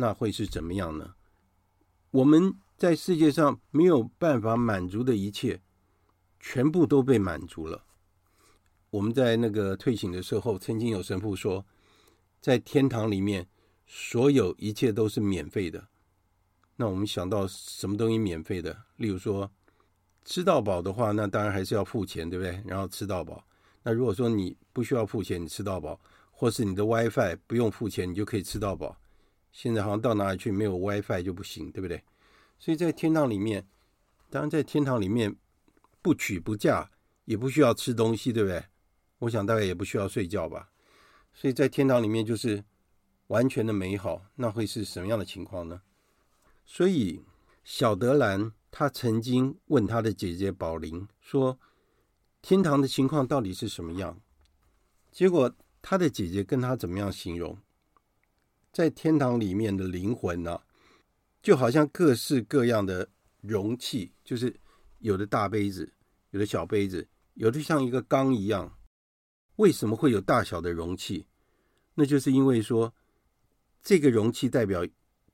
[0.00, 1.14] 那会是怎么样呢？
[2.12, 5.60] 我们在世界上没有办法满足的一切，
[6.38, 7.84] 全部都被满足了。
[8.90, 11.66] 我们在那个退醒的时候，曾经有神父说，
[12.40, 13.48] 在天堂里面，
[13.86, 15.88] 所有一切都是免费的。
[16.76, 18.84] 那我们想到什么东西免费的？
[18.96, 19.50] 例如说，
[20.24, 22.62] 吃到饱的话，那当然还是要付钱，对不对？
[22.64, 23.44] 然后吃到饱。
[23.82, 28.96] 那如果说你不需要付钱，你吃到饱，或是你的 WiFi 不用付钱，你就可以吃到饱。
[29.52, 32.02] 现在好像到哪里去没有 WiFi 就不行，对不对？
[32.58, 33.66] 所以在天堂里面，
[34.30, 35.34] 当然在天堂里面
[36.02, 36.90] 不娶不嫁，
[37.24, 38.64] 也不需要吃东西，对不对？
[39.20, 40.70] 我想大概也不需要睡觉吧。
[41.32, 42.64] 所以在天堂里面就是
[43.28, 45.82] 完全的美好，那会是什么样的情况呢？
[46.64, 47.24] 所以
[47.64, 51.58] 小德兰他曾经问他的姐姐宝琳说
[52.42, 54.20] ：“天堂的情况到底是什么样？”
[55.10, 57.56] 结果他的姐姐跟他怎么样形容？
[58.78, 60.56] 在天堂里面的灵魂呢、
[61.42, 63.08] 就好像各式各样的
[63.40, 64.54] 容器，就是
[65.00, 65.92] 有的大杯子，
[66.30, 68.72] 有的小杯子，有的像一个缸一样。
[69.56, 71.26] 为什么会有大小的容器？
[71.96, 72.94] 那就是因为说，
[73.82, 74.86] 这个容器代表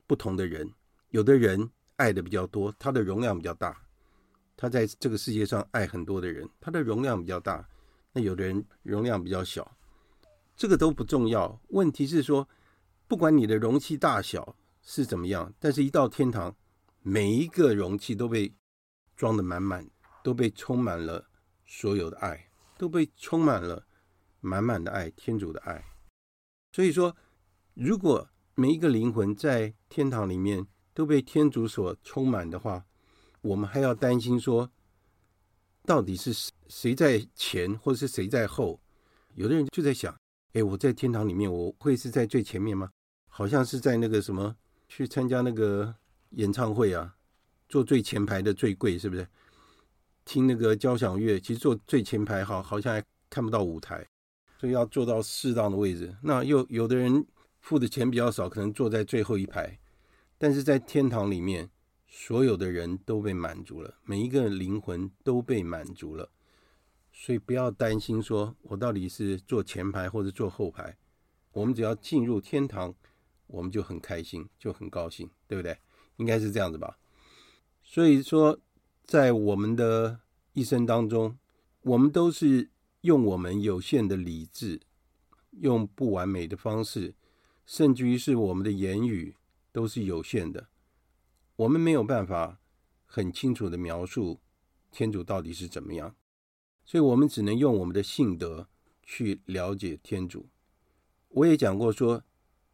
[0.07, 0.72] 不同的人，
[1.11, 3.78] 有的人爱的比较多，他的容量比较大，
[4.57, 7.68] 他在这个世界上爱很多的人，他的容量比较大。
[8.11, 9.70] 那有的人容量比较小，
[10.57, 11.61] 这个都不重要。
[11.68, 12.48] 问题是说。
[13.14, 16.53] 不管你的容器大小是怎么样，但是一到天堂，
[17.00, 18.53] 每一个容器都被
[19.14, 19.88] 装得满满，
[20.24, 21.24] 都被充满了
[21.64, 23.87] 所有的爱，都被充满了
[24.40, 25.85] 满满的爱，天主的爱。
[26.72, 27.16] 所以说，
[27.74, 32.85] 如果每一个灵魂在天堂里面都被天主所充满的话，
[33.42, 34.68] 我们还要担心说，
[35.85, 38.81] 到底是谁在前，或者是谁在后？
[39.35, 40.12] 有的人就在想。
[40.55, 42.90] 哎，我在天堂里面，我会是在最前面吗？
[43.37, 44.55] 好像是在那个什么
[44.87, 45.92] 去参加那个
[46.31, 47.16] 演唱会啊，
[47.68, 49.27] 坐最前排的最贵，是不是？
[50.25, 54.07] 听那个交响乐，其实坐最前排好，好像还看不到舞台，
[54.57, 56.14] 所以要坐到适当的位置。
[56.23, 57.27] 那又有的人
[57.61, 59.81] 付的钱比较少，可能坐在最后一排。
[60.38, 61.68] 但是在天堂里面，
[62.07, 66.31] 所有的人都被满足了，每一个灵魂都被满足了，
[67.12, 70.97] 所以不要担心说我到底是坐前排或者坐后排，
[71.51, 72.94] 我们只要进入天堂，
[73.46, 75.78] 我们就很开心，就很高兴，对不对？
[76.16, 76.98] 应该是这样子吧。
[77.83, 78.59] 所以说，
[79.04, 80.20] 在我们的
[80.52, 81.37] 一生当中，
[81.83, 82.70] 我们都是
[83.02, 84.80] 用我们有限的理智，
[85.50, 87.14] 用不完美的方式，
[87.66, 89.37] 甚至于是我们的言语
[89.72, 90.68] 都是有限的。
[91.57, 92.59] 我们没有办法
[93.04, 94.40] 很清楚的描述
[94.90, 96.16] 天主到底是怎么样，
[96.85, 98.68] 所以我们只能用我们的性德
[99.02, 100.48] 去了解天主。
[101.28, 102.24] 我也讲过说，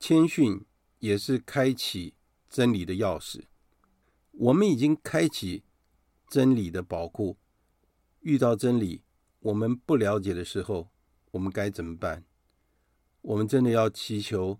[0.00, 0.64] 谦逊
[0.98, 2.14] 也是开启
[2.48, 3.42] 真理的钥匙。
[4.32, 5.62] 我们已经开启
[6.26, 7.36] 真理的宝库，
[8.20, 9.02] 遇到真理
[9.38, 10.88] 我们不了解的时候，
[11.30, 12.24] 我们该怎么办？
[13.20, 14.58] 我们真的要祈求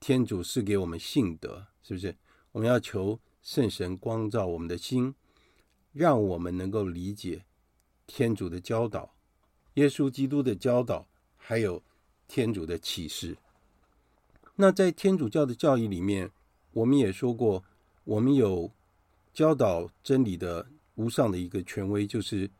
[0.00, 2.18] 天主赐给我们信德，是不是？
[2.52, 3.18] 我们要求。
[3.42, 5.14] 圣神光照我们的心，
[5.92, 7.46] 让我们能够理解
[8.06, 9.16] 天主的教导、
[9.74, 11.82] 耶稣基督的教导，还有
[12.28, 13.38] 天主的启示。
[14.60, 16.30] 那在天主教的教义里面，
[16.72, 17.64] 我们也说过，
[18.04, 18.70] 我们有
[19.32, 22.50] 教导真理的无上的一个权威，就是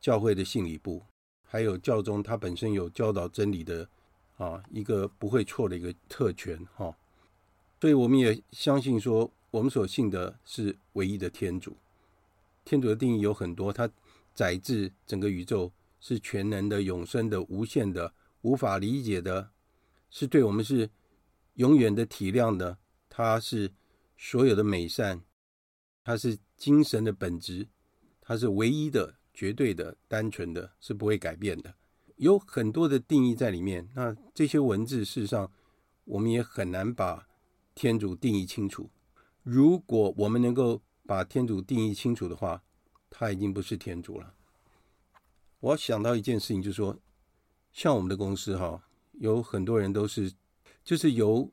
[0.00, 1.02] 教会的信理部，
[1.44, 3.88] 还有教宗他本身有教导真理的
[4.36, 6.96] 啊一个不会错的一个特权哈。
[7.80, 9.30] 所以我们也相信说。
[9.50, 11.74] 我们所信的是唯一的天主。
[12.66, 13.88] 天主的定义有很多，他
[14.34, 19.48] 载至整个宇宙，是全能的、永生的、无限的、无法理解的，
[20.10, 20.90] 是对我们是
[21.58, 22.78] 永远的体谅的。
[23.08, 23.72] 他是
[24.16, 25.22] 所有的美善，
[26.02, 27.68] 他是精神的本质，
[28.20, 31.74] 他是唯一的、绝对的、单纯的，是不会改变的。
[32.16, 33.88] 有很多的定义在里面。
[33.94, 35.50] 那这些文字，事实上
[36.04, 37.26] 我们也很难把
[37.74, 38.90] 天主定义清楚。
[39.42, 42.62] 如果我们能够把天主定义清楚的话，
[43.10, 44.34] 他已经不是天主了。
[45.60, 46.96] 我想到一件事情，就是说，
[47.72, 50.32] 像我们的公司哈，有很多人都是，
[50.88, 51.46] 就是由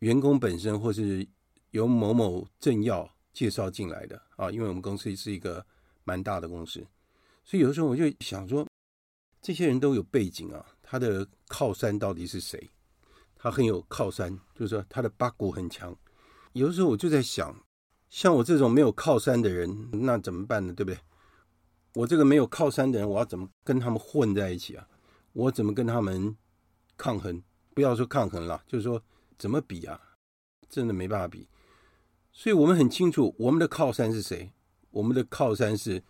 [0.00, 1.26] 员工本身或是
[1.70, 4.50] 由某某政要介绍进来的啊。
[4.50, 5.64] 因为我们公司是一个
[6.04, 6.86] 蛮大的公司，
[7.42, 8.68] 所以有的时候我就想说，
[9.40, 12.70] 这些人都有背景啊，他的靠山到底是谁？
[13.36, 15.96] 他很有靠山，就是说他的八股很强。
[16.52, 17.58] 有的时候我就在想，
[18.10, 20.74] 像我这种没有靠山的人，那怎么办呢？
[20.74, 21.00] 对不对？
[21.94, 24.86] 我这个没有靠山的人，我要怎么跟他们混在一起啊？
[25.32, 26.36] 我怎么跟他们
[26.98, 27.42] 抗衡？
[27.74, 29.02] 不要说抗衡了，就是说
[29.36, 30.00] 怎么比啊？
[30.68, 31.48] 真的没办法比。
[32.32, 34.50] 所以我们很清楚，我们的靠山是谁？
[34.90, 36.02] 我们的靠山是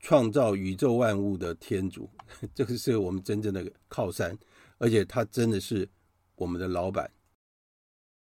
[0.00, 2.10] 创造宇宙万物的天主，
[2.54, 4.36] 这个是我们真正的靠山，
[4.78, 5.88] 而且他真的是
[6.34, 7.10] 我们的老板。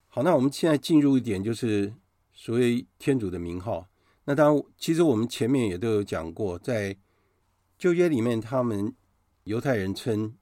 [0.08, 1.92] 好，那我们现在进入一点，就是
[2.32, 3.88] 所谓天主的名号。
[4.24, 6.96] 那当然，其实我们前面也都有讲过，在
[7.78, 8.94] 旧约里面，他们
[9.44, 10.36] 犹太人称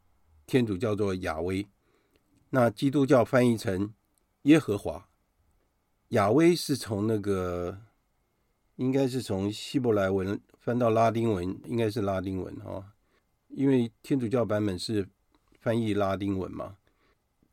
[0.47, 1.67] 天主叫做亚威，
[2.51, 3.95] 那基督教翻译成
[4.43, 5.09] 耶和华。
[6.09, 7.83] 雅威是从那个，
[8.77, 12.93] 应该是从希伯来文翻到拉丁文，应该是拉丁文哈，
[13.49, 15.09] 因为天主教版本是
[15.61, 16.77] 翻译拉丁文嘛。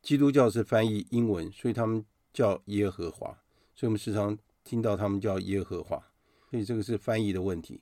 [0.02, 3.28] 基督教是翻译英文，所以他们叫耶和华，
[3.76, 5.98] 所以我们时常听到他们叫耶和华，
[6.50, 7.82] 所以这个是翻译的问题。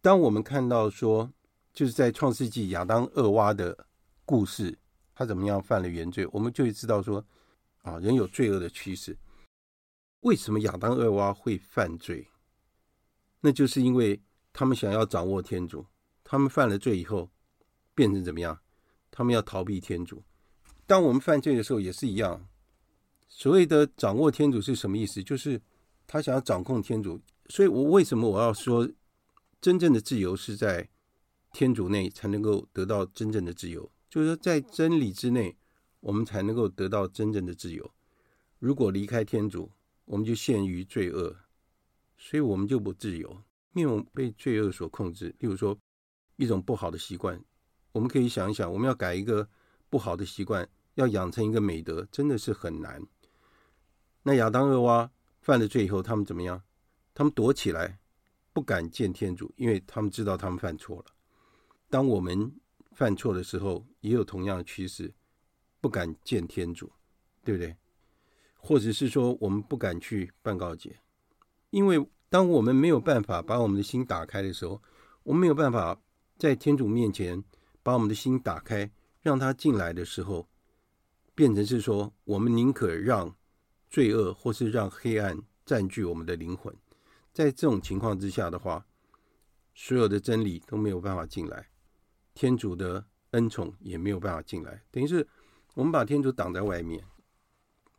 [0.00, 1.32] 当我们看到说，
[1.72, 3.86] 就是在创世纪亚当厄娃的
[4.24, 4.78] 故事，
[5.14, 7.24] 他怎么样犯了原罪，我们就会知道说，
[7.82, 9.16] 啊，人有罪恶的趋势。
[10.20, 12.28] 为什么亚当厄娃会犯罪？
[13.40, 14.20] 那就是因为
[14.52, 15.84] 他们想要掌握天主，
[16.22, 17.30] 他们犯了罪以后，
[17.94, 18.60] 变成怎么样？
[19.10, 20.22] 他们要逃避天主。
[20.86, 22.48] 当我们犯罪的时候也是一样，
[23.28, 25.22] 所谓的掌握天主是什么意思？
[25.22, 25.60] 就是
[26.06, 27.20] 他想要掌控天主。
[27.48, 28.88] 所以我为什么我要说，
[29.60, 30.88] 真正的自由是在
[31.52, 33.90] 天主内才能够得到真正的自由？
[34.12, 35.56] 就是说，在真理之内，
[36.00, 37.90] 我们才能够得到真正的自由。
[38.58, 39.72] 如果离开天主，
[40.04, 41.34] 我们就陷于罪恶，
[42.18, 43.42] 所以我们就不自由，
[43.72, 45.34] 因为我们被罪恶所控制。
[45.38, 45.74] 例如说，
[46.36, 47.42] 一种不好的习惯，
[47.92, 49.48] 我们可以想一想，我们要改一个
[49.88, 50.68] 不好的习惯。
[50.96, 53.02] 要养成一个美德，真的是很难。
[54.24, 55.10] 那亚当、厄娃
[55.40, 56.62] 犯了罪以后，他们怎么样？
[57.14, 57.98] 他们躲起来，
[58.52, 61.06] 不敢见天主，因为他们知道他们犯错了。
[61.88, 62.52] 当我们
[62.94, 65.12] 犯错的时候，也有同样的趋势，
[65.80, 66.90] 不敢见天主，
[67.44, 67.76] 对不对？
[68.56, 71.00] 或者是说，我们不敢去办告解，
[71.70, 74.80] 因为当我们没有办法把我们的心打开的时候，
[75.22, 76.00] 我们没有办法
[76.38, 77.42] 在天主面前
[77.82, 78.90] 把我们的心打开，
[79.20, 80.48] 让他进来的时候。
[81.34, 83.34] 变成是说，我们宁可让
[83.88, 86.76] 罪恶或是让黑暗占据我们的灵魂，
[87.32, 88.86] 在这种情况之下的话，
[89.74, 91.70] 所有的真理都没有办法进来，
[92.34, 95.26] 天主的恩宠也没有办法进来，等于是
[95.74, 97.04] 我们把天主挡在外面。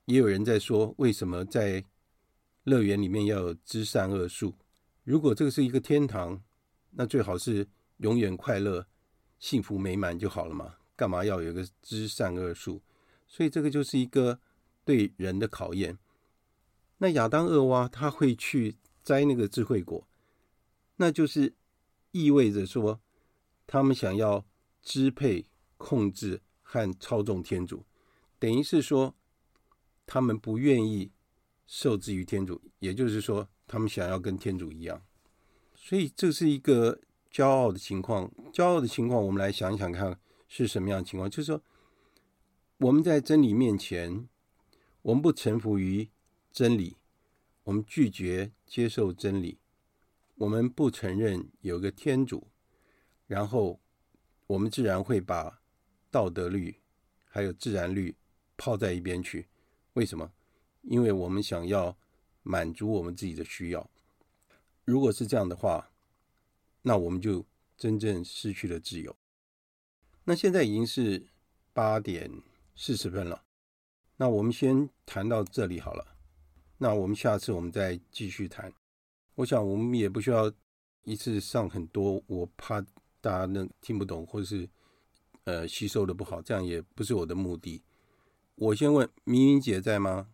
[0.06, 1.84] 也有人在说，为什么在
[2.64, 4.54] 乐园里面要有知善恶树？
[5.04, 6.42] 如果这个是一个天堂，
[6.92, 7.68] 那最好是
[7.98, 8.86] 永远快乐、
[9.40, 10.76] 幸福美满就好了嘛？
[10.96, 12.82] 干嘛要有一个知善恶树？
[13.28, 14.40] 所以这个就是一个
[14.86, 15.98] 对人的考验。
[16.98, 20.08] 那亚当、厄娃他会去摘那个智慧果，
[20.98, 21.54] 那就是
[22.12, 23.02] 意味着说，
[23.74, 24.46] 他们想要
[24.84, 25.48] 支配、
[25.78, 27.84] 控制和操纵天主，
[28.38, 29.16] 等于是说。
[30.06, 31.12] 他们不愿意
[31.66, 35.02] 受制于天主，也就是说，他们想要跟天主一样，
[35.74, 37.00] 所以这是一个
[37.32, 38.30] 骄傲的情况。
[38.52, 40.20] 骄傲的情况，我们来想想看
[40.50, 41.30] 是什么样的情况。
[41.30, 41.64] 就是说，
[42.80, 44.28] 我们在真理面前，
[45.04, 46.10] 我们不臣服于
[46.52, 46.98] 真理，
[47.64, 49.58] 我们拒绝接受真理，
[50.36, 52.50] 我们不承认有个天主，
[53.34, 53.80] 然后
[54.46, 55.60] 我们自然会把
[56.12, 56.80] 道德律
[57.26, 58.16] 还有自然律
[58.56, 59.48] 抛在一边去。
[59.94, 60.32] 为什么？
[60.84, 61.98] 因为我们想要
[62.44, 63.90] 满足我们自己的需要。
[64.86, 65.90] 如果是这样的话，
[66.84, 67.44] 那我们就
[67.76, 69.16] 真正失去了自由。
[70.26, 71.26] 那现在已经是
[71.74, 72.30] 八点
[72.76, 73.44] 四十分了，
[74.18, 76.16] 那我们先谈到这里好了。
[76.78, 78.72] 那我们下次我们再继续谈。
[79.34, 80.54] 我想我们也不需要
[81.04, 82.86] 一次上很多，我怕
[83.24, 84.70] 大家能听不懂，或者是
[85.46, 87.82] 呃吸收的不好，这样也不是我的目的。
[88.56, 90.28] 我先问明云姐在吗？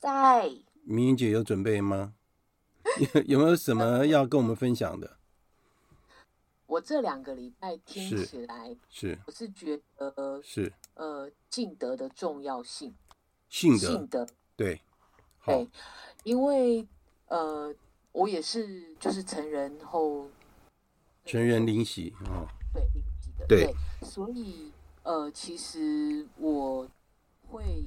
[0.00, 0.50] 在。
[0.84, 2.14] 明云姐有准备吗？
[3.14, 5.18] 有 有没有什么要跟我们分享的？
[6.64, 12.94] 我这两个礼拜听起来是，我是觉得是呃信德的重要性。
[13.50, 13.78] 信
[14.08, 14.26] 德，
[14.56, 14.80] 对，
[15.44, 15.68] 对，
[16.24, 16.88] 因为
[17.26, 17.74] 呃
[18.12, 20.26] 我也是就是成人后
[21.24, 23.74] 成人领洗哦，对领洗的对，对，
[24.06, 26.88] 所以呃其实我。
[27.52, 27.86] 会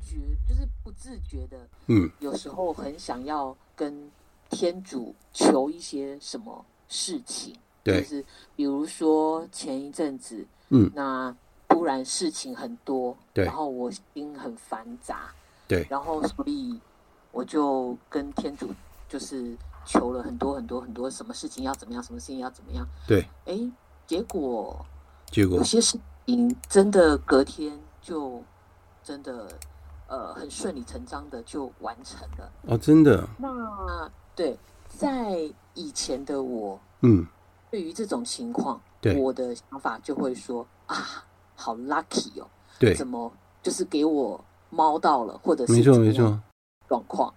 [0.00, 4.08] 觉就是不自觉的，嗯，有时候很想要跟
[4.48, 11.36] 天主求一些什么事情，对，就是比如说前一阵子，嗯，那
[11.68, 15.34] 突然事情很多，对，然后我心很繁杂，
[15.66, 16.78] 对，然后所以
[17.32, 18.72] 我就跟天主
[19.08, 23.58] 就是求了很多很多很多什么事情要怎么样，什么事情要怎么样，对，哎，
[24.06, 24.84] 结果
[25.26, 28.42] 结果有些事情真的隔天就。
[29.06, 29.46] 真的，
[30.06, 33.28] 呃，很顺理成章的就完成了哦，真的。
[33.36, 34.58] 那对，
[34.88, 35.38] 在
[35.74, 37.26] 以前的我，嗯，
[37.70, 41.22] 对于这种情况，对，我的想法就会说啊，
[41.54, 42.46] 好 lucky 哦，
[42.78, 43.30] 对，怎么
[43.62, 46.40] 就是给我猫到了，或者是没错没错
[46.88, 47.30] 状况。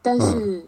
[0.00, 0.66] 但是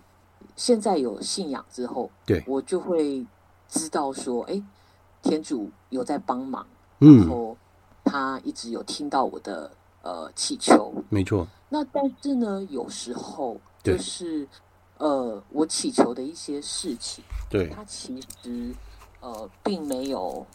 [0.56, 3.24] 现在有信仰之后，对，我就会
[3.68, 4.62] 知道说，哎，
[5.22, 6.66] 天主有在帮忙，
[7.00, 7.56] 嗯，然后
[8.04, 9.70] 他一直有听到我的。
[10.06, 11.48] 呃，祈求没错。
[11.70, 14.46] 那但是呢，有时候就是
[14.98, 18.74] 呃，我祈求的一些事情，对，他其实
[19.20, 20.46] 呃，并没有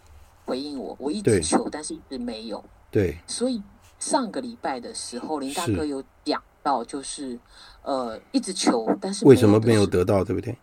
[0.45, 0.95] 回应我。
[0.99, 2.63] 我一直求，但是一直没有。
[2.91, 3.17] 对。
[3.25, 3.59] 所以
[3.97, 7.39] 上个礼拜的时候，林大哥有讲到，就是
[7.83, 10.23] 呃，一直求，但是为什么没有得到？
[10.23, 10.57] 对不对？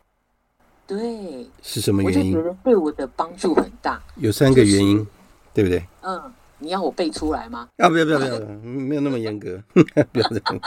[0.87, 1.49] 对。
[1.63, 2.33] 是什么原因？
[2.33, 4.03] 我就觉得对我的帮助很大。
[4.17, 5.07] 有三个原因，
[5.53, 5.85] 对不对？
[6.03, 6.33] 嗯。
[6.59, 7.69] 你要我背出来吗？
[7.77, 9.63] 啊，不要不要不要，没有那么严格，
[10.11, 10.61] 不要这样。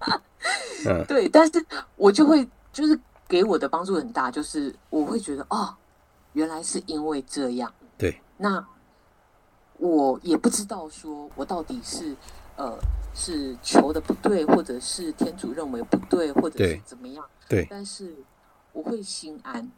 [0.88, 1.62] 嗯，对，但是
[1.96, 5.74] 我就会就是给我的帮助很大，就是我会觉得哦，
[6.32, 7.70] 原来是因为这样。
[7.98, 8.64] 对，那
[9.76, 12.16] 我也不知道说我到底是
[12.56, 12.78] 呃
[13.14, 17.24] 是求的不对，或者是天主认为不对，或者是怎么样。
[17.48, 18.14] 对，但是
[18.72, 19.70] 我会心安，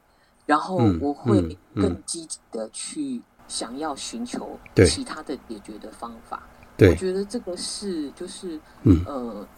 [0.47, 3.23] 然后我会更积极的去。
[3.49, 6.43] 想要寻求其他的解决的方法，
[6.77, 9.49] 对，我觉得这个是就是、嗯、呃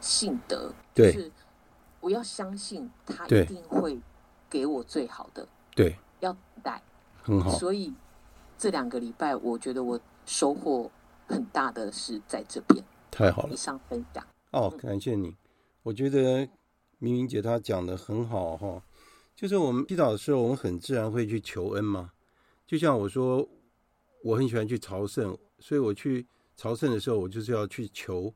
[0.00, 1.30] 信德，对，就是
[2.00, 3.96] 我要相信他一定会
[4.50, 5.46] 给我最好的，
[5.76, 6.82] 对，要等待，
[7.22, 7.52] 很好。
[7.52, 7.94] 所以
[8.58, 10.90] 这两个礼拜，我觉得我收获
[11.26, 13.52] 很大的是在这边，太好了。
[13.52, 15.36] 以上分享哦，感谢你。
[15.82, 16.48] 我觉得
[16.98, 18.82] 明明姐她讲的很好哈，
[19.34, 22.12] 就是我们祈祷的时候，我们很自然会去求恩嘛。
[22.66, 23.48] 就像我说，
[24.22, 28.34] 我很喜欢去朝圣，所以我去朝圣的时候，我就是要去求，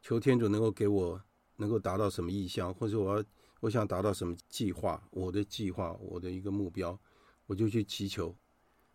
[0.00, 1.20] 求天主能够给我
[1.56, 3.24] 能够达到什么意向，或者我要
[3.60, 6.98] 我想达到什么计划，我的计划，我的一个目标，
[7.46, 8.36] 我就去祈求。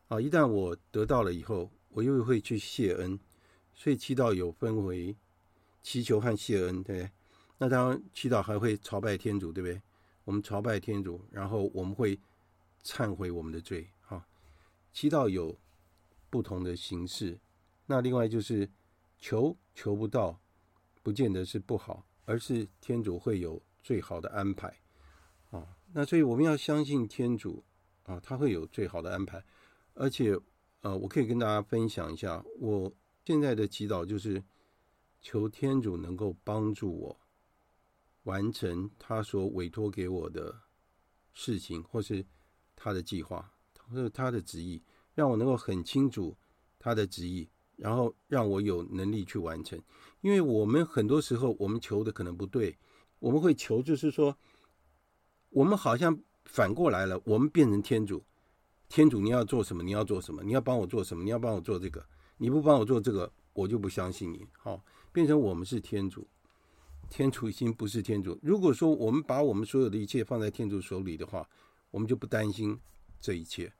[0.07, 3.19] 啊，一旦我得到了以后，我又会去谢恩，
[3.79, 5.15] 所以祈祷有分为
[5.81, 7.11] 祈求和谢恩，对不对？
[7.59, 9.81] 那当然，祈祷还会朝拜天主，对不对？
[10.25, 12.19] 我们朝拜天主，然后我们会
[12.83, 13.87] 忏悔我们的罪。
[14.01, 14.27] 哈，
[14.91, 15.57] 祈祷有
[16.29, 17.39] 不同的形式。
[17.85, 18.69] 那另外就是
[19.17, 20.37] 求求不到，
[21.01, 24.77] 不见得是不好，而是天主会有最好的安排。
[25.51, 27.63] 啊，那所以我们要相信天主
[28.03, 29.41] 啊，他会有最好的安排。
[29.93, 30.37] 而且，
[30.81, 32.91] 呃，我可以跟大家分享一下，我
[33.29, 34.43] 现在的祈祷就是
[35.21, 37.19] 求天主能够帮助我。
[38.23, 40.61] 完成他所委托给我的
[41.31, 42.25] 事情，或是
[42.75, 43.53] 他的计划，
[43.87, 44.81] 或者他的旨意，
[45.13, 46.35] 让我能够很清楚
[46.79, 49.79] 他的旨意，然后让我有能力去完成。
[50.21, 52.75] 因为我们很多时候我们求的可能不对，
[53.19, 54.35] 我们会求就是说，
[55.51, 58.25] 我们好像反过来了，我们变成天主，
[58.87, 59.83] 天主你要做什么？
[59.83, 60.41] 你要做什么？
[60.43, 61.23] 你要帮我做什么？
[61.23, 62.03] 你要帮我做这个？
[62.39, 64.47] 你不帮我做这个，我就不相信你。
[64.57, 66.27] 好，变成我们是天主。
[67.09, 68.39] 天主已经不是天主。
[68.41, 71.47] 如果说我们把我们所有的一切放在天主手里的话，
[71.91, 72.79] 我们就不担心
[73.19, 73.73] 这一切。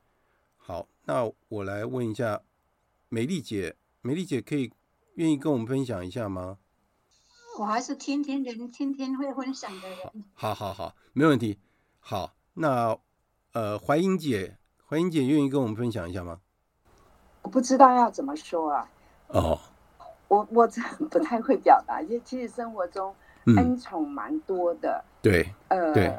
[0.58, 2.42] 好，那我来问一下
[3.08, 4.72] 美丽姐，美丽姐可以
[5.16, 6.58] 愿意跟我们分享一下吗？
[7.60, 9.98] 我还是天天人，天天会分享的人。
[10.34, 11.60] 好好好，没问题。
[12.00, 12.98] 好，那
[13.52, 14.58] 呃，怀英姐，
[14.88, 16.42] 怀英姐愿意跟我们分享一下吗？
[17.42, 18.90] 我不知道要怎么说啊。
[19.28, 19.60] 哦。
[20.28, 20.80] 我我这
[21.10, 23.16] 不太会表达，因为其实生活中
[23.58, 25.04] 恩宠蛮多的。
[25.04, 26.14] 嗯、对，呃，对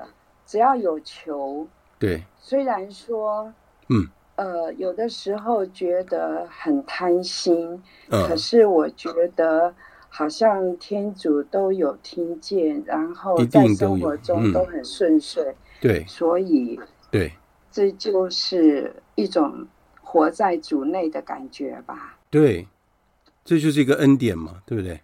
[0.45, 1.65] 只要有求，
[1.97, 3.55] 对，虽然说，
[3.89, 4.05] 嗯，
[4.35, 9.73] 呃，有的时候觉得很贪心，嗯、可是我觉得
[10.09, 15.45] 好像天主都有听见，然后在生活中都很顺遂。
[15.45, 16.81] 嗯、对，所以
[17.13, 17.33] 对，
[17.71, 19.69] 这就是一种
[20.11, 22.19] 活在主内的感觉吧。
[22.29, 22.67] 对。
[23.43, 25.01] 这就是一个恩典嘛，对不对？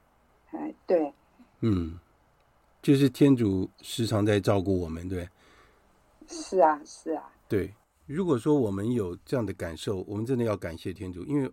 [0.50, 1.12] 哎，对，
[1.60, 1.98] 嗯，
[2.82, 5.28] 就是天主时常在照顾我们，对。
[6.28, 7.32] 是啊，是啊。
[7.48, 11.50] 对，如果说我们有这样的感受，我们真的要感谢天主，因为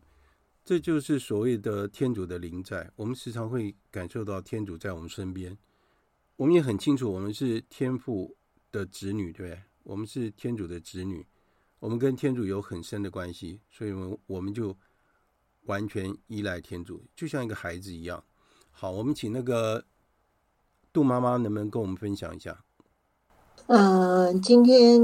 [0.65, 2.91] 这就是所谓的天主的灵在。
[2.95, 5.57] 我们时常会感受到天主在我们身边，
[6.35, 8.35] 我们也很清楚，我们是天父
[8.71, 9.61] 的子女，对不对？
[9.83, 11.25] 我们是天主的子女，
[11.83, 14.73] 我们跟天主有很深的关系，所以我们我们就。
[15.65, 18.21] 完全依赖天主，就像一个孩子一样。
[18.69, 19.81] 好，我们请那个
[20.91, 22.65] 杜妈妈，能不能跟我们分享一下？
[23.67, 24.99] 嗯、呃，今天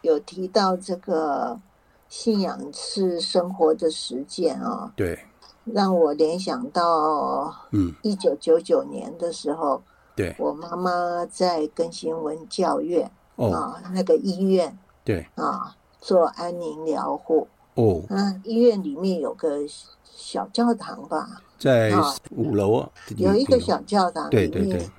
[0.00, 1.60] 有提到这个
[2.08, 5.26] 信仰是生活的实践啊、哦，对，
[5.66, 9.82] 让我联想到，嗯，一九九九年的时候，
[10.16, 17.48] 对，我妈妈在更新文教院哦，啊，那个医院，对，啊，做安宁疗护。
[17.76, 19.60] 哦，嗯，医院里面有个
[20.04, 21.90] 小教堂吧，在
[22.32, 24.90] 五楼啊，有一个小教堂，对对对，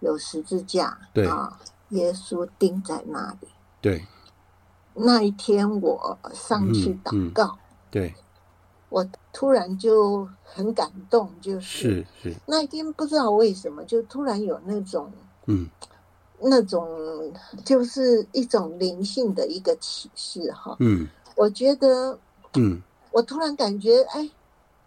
[0.00, 1.26] 有十字架，对。
[1.28, 3.48] 啊，耶稣钉在那里。
[3.82, 4.06] 对，
[4.94, 7.58] 那一天我上去祷告，
[7.90, 8.14] 对，
[8.88, 12.30] 我突然就很感动，就是是。
[12.30, 15.12] 是那一天不知道为什么就突然有那种
[15.46, 15.68] 嗯，
[16.44, 17.32] 那种
[17.64, 21.08] 就是一种灵性的一个启示哈，嗯。
[21.36, 22.16] 我觉得，
[22.54, 22.80] 嗯，
[23.10, 24.30] 我突然感觉，哎，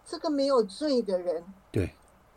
[0.06, 1.94] 这个没有罪的人，对，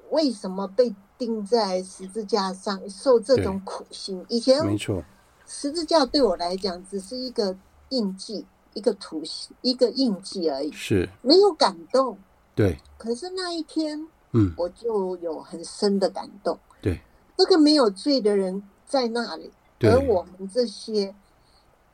[0.09, 4.25] 为什么被钉在十字架上受这种苦刑？
[4.27, 5.01] 以前没错，
[5.47, 7.55] 十字架对我来讲只是一个
[7.87, 12.17] 印记，一个图形，一个印记而已，是没有感动。
[12.53, 16.59] 对，可是那一天，嗯，我就有很深的感动。
[16.81, 16.99] 对，
[17.37, 18.61] 这个没有罪的人
[18.91, 21.15] 在那里，而我们这些。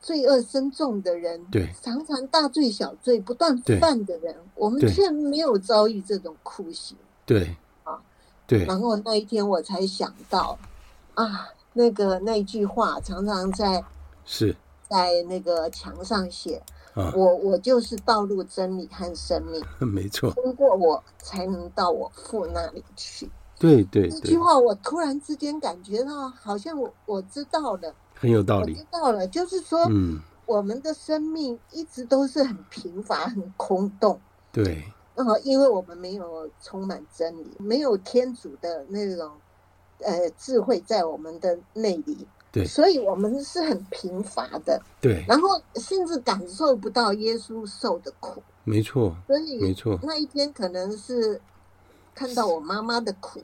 [0.00, 6.96] 罪恶深重的人，对，常常大罪小罪不断犯的人，我们却没有遭遇这种酷刑。
[7.26, 8.00] 对，啊，
[8.46, 8.64] 对。
[8.64, 10.56] 然后那一天我才想到，
[11.14, 13.84] 啊，那个那句话常常在
[14.24, 14.54] 是
[14.88, 16.62] 在那个墙上写，
[16.94, 19.60] 啊，我我就是道路、真理和生命，
[19.92, 20.30] 没错。
[20.30, 23.28] 通过我才能到我父那里去。
[23.58, 27.94] 对对，对，这句话我突然之间感觉到，好像我我知道了。
[28.14, 28.72] 很有道理。
[28.72, 34.20] 我知道了，就是说，嗯，我们的生命一直都是很贫乏、很空洞。
[34.52, 34.84] 对。
[35.14, 39.32] 然后，因为我们没有充满真理，没有天主的那种
[39.98, 44.80] 呃智慧在我们的内里，对，所以我们是很贫乏的。
[45.00, 45.24] 对。
[45.26, 48.40] 然后，甚至感受不到耶稣受的苦。
[48.62, 49.12] 没错。
[49.26, 49.98] 所以，没错。
[50.04, 51.40] 那一天可能是
[52.18, 53.40] 看到我妈妈的苦，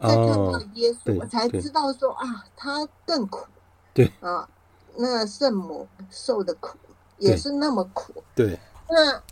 [0.00, 3.46] 再看到耶稣，我才知道说啊，他更苦。
[3.92, 4.48] 对啊，
[4.96, 6.78] 那圣母受的苦
[7.18, 8.14] 也是那么苦。
[8.34, 8.58] 对，
[8.88, 9.22] 那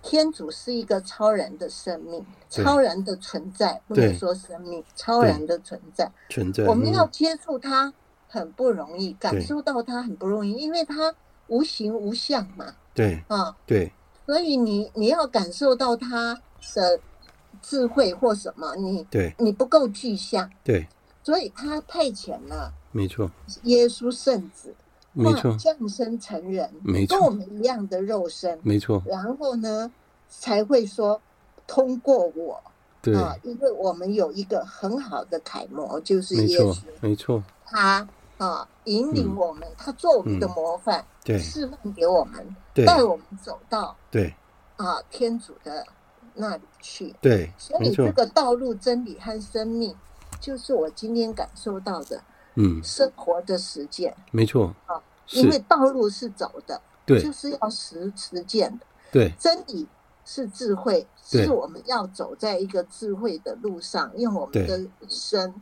[0.00, 6.10] 天主是一个超然的生命，超然的存在，不能说生命，超然的存在。
[6.30, 6.64] 存在。
[6.64, 7.92] 我们要接触他，
[8.28, 11.14] 很不容易，感受到他很不容易，因为他
[11.48, 12.74] 无形无相嘛。
[12.94, 13.92] 对啊，对，
[14.24, 16.40] 所以你你要感受到他
[16.74, 16.98] 的
[17.62, 19.34] 智慧或什么，你对。
[19.38, 20.50] 你不够具象。
[20.64, 20.86] 对，
[21.22, 23.30] 所以他派遣了，没错，
[23.62, 24.74] 耶稣圣子，
[25.12, 29.02] 没错，降生成人，没错，跟我们一样的肉身，没错。
[29.06, 29.90] 然后呢，
[30.28, 31.20] 才会说
[31.66, 32.60] 通过我。
[33.00, 33.14] 对。
[33.16, 38.06] 啊，因为我们有一个很好的楷模，就是耶稣，没错，他
[38.38, 44.34] 啊引领我们，他做我们的模范，对，示范给我们，带我们走到对。
[44.76, 45.86] 啊天主的
[46.34, 49.94] 那里去，对，所以这个道路、真理和生命，
[50.40, 52.22] 就是我今天感受到的，
[52.56, 55.00] 嗯，生活的实践，没错啊，
[55.30, 59.88] 因为道路是走的，对，就是要实实践的，对，真理。
[60.24, 65.52] 是智慧，是我们要走在一个智慧的路上，用我们的身，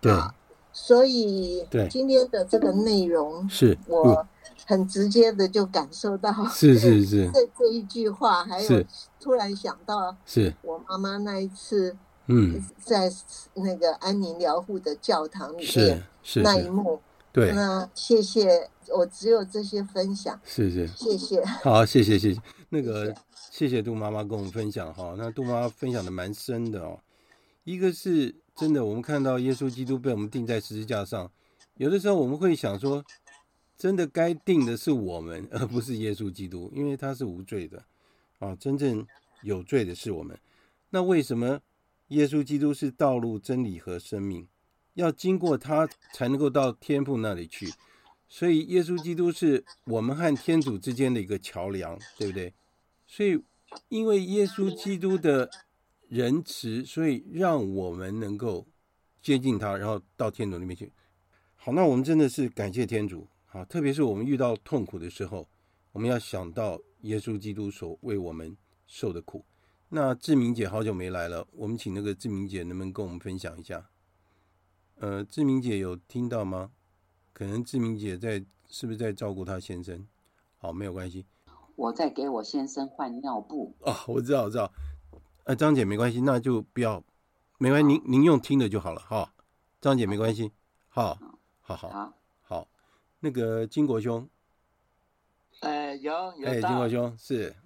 [0.00, 0.32] 对，啊，
[0.72, 4.24] 所以今天的这个内容是我
[4.66, 8.84] 很直接的就感受到， 是是是，这这一句话，还有
[9.20, 10.54] 突然想到，是。
[10.62, 13.12] 我妈妈那一次，嗯，在
[13.54, 17.00] 那个安宁疗护的教堂里面，是那一幕，
[17.32, 23.14] 对，那谢谢，我只有这些分享，是是，谢谢，好，谢谢谢谢，那个。
[23.50, 26.98] 谢谢杜妈妈跟我们分享哈，那杜妈妈分享的蛮深的哦。
[27.62, 31.30] 一个是真的，我们看到耶稣基督被我们钉在十字架上，
[31.76, 33.04] 有的时候我们会想说，
[33.76, 37.84] 真的该定的是我们， 而不是耶稣基督，因为他是无罪的
[38.38, 39.06] 啊，真正
[39.42, 40.38] 有罪的是我们。
[40.90, 41.60] 那为什么
[42.08, 44.46] 耶稣基督是道路、真理和生命？
[44.94, 47.68] 要经过他才能够到天父那里去，
[48.28, 52.54] 所以耶稣基督是我们和天主之间的一个桥梁，对不对？
[53.08, 53.42] 所以，
[53.88, 55.50] 因为耶稣基督的
[56.08, 58.66] 仁慈，所以让我们能够
[59.20, 60.92] 接近他，然后到天主那边去。
[61.56, 63.26] 好，那我们真的是感谢天主。
[63.54, 65.46] 好，特别是我们遇到痛苦的时候，
[65.92, 68.56] 我们要想到耶稣基督所为我们
[68.88, 69.44] 受的苦。
[69.90, 73.88] 那志明姐好久没来了，我们请那个志明姐能不能跟我们分享一下？
[74.96, 76.72] 呃，志明姐有听到吗？
[77.32, 80.04] 可能志明姐在是不是在照顾她先生？
[80.58, 81.24] 好，没有关系。
[81.76, 84.72] 我在给我先生换尿布哦，我知道，我知道。
[85.44, 87.04] 呃，张姐没关系，那就不要，
[87.58, 89.32] 没关系，您您用听的就好了哈。
[89.80, 90.50] 张姐没关系，
[90.88, 91.16] 好
[91.60, 92.14] 好，好。
[93.24, 94.28] 那个金国兄，
[95.60, 96.46] 哎，有有。
[96.46, 97.56] 哎，金国兄是。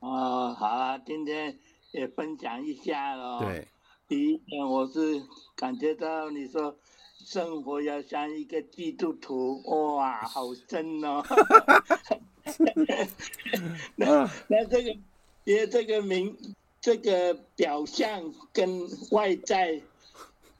[0.00, 1.56] 哦，好啊，今天
[1.92, 3.38] 也分享一下喽。
[3.38, 3.68] 对。
[4.08, 5.22] 第一点，我是
[5.54, 6.76] 感觉到你说
[7.24, 9.62] 生活要像一个基督徒，
[9.94, 11.22] 哇，好深哦。
[13.94, 14.90] 那那这个，
[15.44, 16.36] 因为这个名，
[16.80, 18.80] 这个表象跟
[19.12, 19.80] 外在，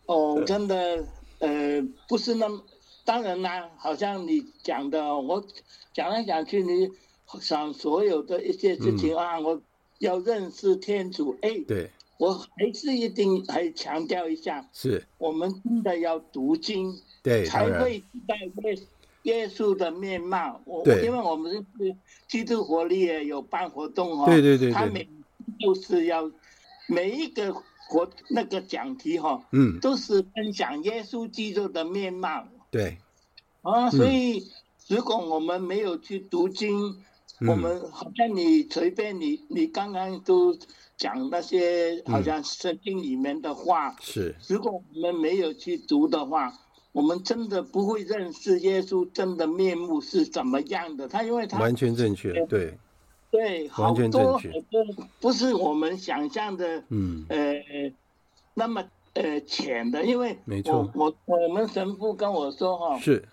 [0.07, 1.05] 哦，真的，
[1.41, 2.63] 呃，不是那么，
[3.05, 5.45] 当然啦，好像你讲的，我
[5.93, 6.91] 讲来讲去，你
[7.41, 9.63] 想所有的一些事情啊，嗯、我
[9.99, 15.05] 要认识天主，哎，对，我还是一定还强调一下，是。
[15.19, 18.79] 我们真的要读经，对，才会知道耶
[19.23, 21.97] 耶稣的面貌，我因为我们是
[22.29, 25.09] 基督活力也有办活动哦，对对对，他每
[25.59, 26.31] 就是要
[26.89, 27.53] 每一个
[27.89, 32.99] 活那个讲题哈，嗯，都是分享耶稣基督的面貌，对，
[33.63, 34.51] 啊，所以
[34.89, 36.97] 如果我们没有去读经，
[37.49, 40.59] 我们好像你随便你你刚刚都
[40.97, 46.53] 讲那些好像圣经里面的话，是，如果我们没有去读的话。
[46.95, 52.79] 我们真的不会认识耶稣真的面目是怎么样的，他因为他完全正确，对，
[53.33, 54.87] 对，好多好多
[55.19, 57.57] 不是我们想象的，嗯，呃，
[58.55, 58.85] 那么
[59.15, 63.27] 呃浅的，因为没错，我我们神父跟我说哈，是，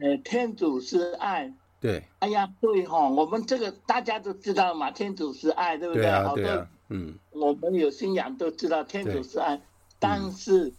[0.00, 6.04] 呃，天主是爱，对，哎呀，对哈，我们这个大家都知道嘛，天主是爱，对不对？
[6.04, 6.10] 对？
[6.10, 9.60] 啊，好多，嗯，我们有信仰都知道天主是爱，
[9.98, 10.72] 但是，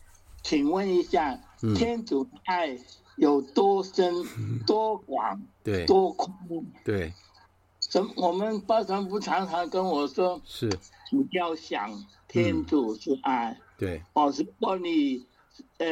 [0.44, 1.40] 请问一下。
[1.74, 2.78] 天主的爱
[3.16, 4.14] 有多深、
[4.68, 6.32] 多广、对，多宽？
[6.84, 7.12] 对，
[7.80, 10.70] 什我们包神父常常跟我说，是，
[11.12, 11.90] 你要想
[12.28, 15.26] 天主是爱，对，哦，如果你
[15.78, 15.88] 呃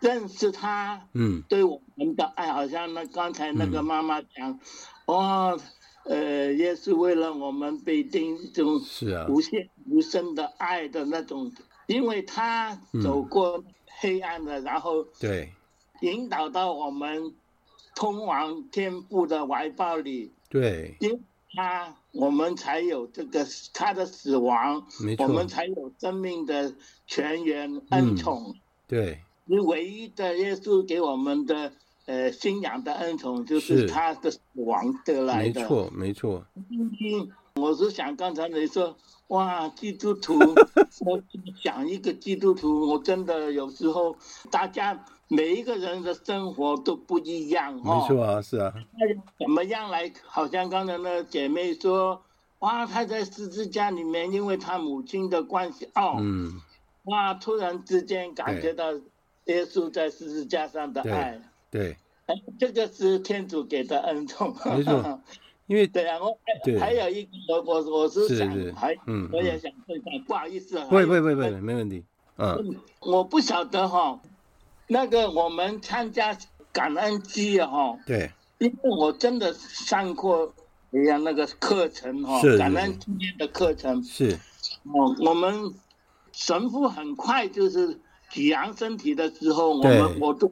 [0.00, 4.58] 认识他，嗯，对我们的爱，好像那刚才那个妈妈讲，
[5.06, 5.58] 哦，
[6.04, 11.52] 呃，也是为了我们被钉一种是啊，无限无声的爱的那种，
[11.86, 13.64] 因为他走过。
[14.00, 15.52] 黑暗的，然后对，
[16.00, 17.32] 引导到我们
[17.94, 20.32] 通往天父的怀抱里。
[20.50, 21.20] 对，因为
[21.54, 24.86] 他我们才有这个他的死亡，
[25.18, 26.74] 我们才有生命的
[27.06, 28.54] 泉源恩宠。
[28.86, 31.72] 对，是唯一的耶稣给我们的
[32.06, 35.60] 呃信仰的恩宠，就是他的死亡得来的。
[35.60, 36.44] 没错，没错。
[37.56, 38.96] 我是想刚才你说，
[39.28, 40.34] 哇，基督徒，
[41.06, 41.22] 我
[41.62, 44.16] 想一个基督徒，我真的有时候
[44.50, 48.00] 大家每一个人的生活都不一样哦。
[48.00, 48.72] 没错啊，是啊。
[48.98, 49.14] 那
[49.44, 50.12] 怎么样来？
[50.26, 52.22] 好像刚才那姐妹说，
[52.60, 56.60] 哇，她在十字架里面，因为她母亲的关系哦，嗯，
[57.04, 58.92] 哇，突然之间感觉到。
[59.46, 61.38] 耶稣在十字架上的爱，
[61.70, 61.94] 对，
[62.26, 64.56] 对，这个是天主给的恩宠。
[64.64, 65.20] 没错，
[65.66, 66.34] 因为 对啊，我
[66.80, 72.02] 还还有一个，我我我是想，还嗯，我也想问一下，不好意思，不会不会不会，没问题。
[72.38, 74.18] 嗯，我不晓得哈，
[74.86, 76.36] 那个我们参加
[76.72, 80.54] 感恩祭哈，对，因为我真的上过
[80.90, 84.02] 一样那个课程哈，感恩纪念的课程。
[84.02, 84.38] 是，
[84.84, 85.74] 哦，我们
[86.32, 88.00] 神父很快就是。
[88.30, 90.50] 举扬身体的时候，我们我都，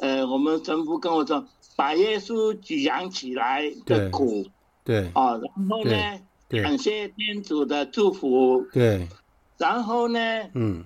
[0.00, 1.42] 呃，我们神父跟我说，
[1.74, 4.44] 把耶稣举扬起来的苦，
[4.84, 5.96] 对，啊，然后呢，
[6.62, 9.08] 感谢天主的祝福，对，
[9.56, 10.18] 然后呢，
[10.52, 10.84] 嗯，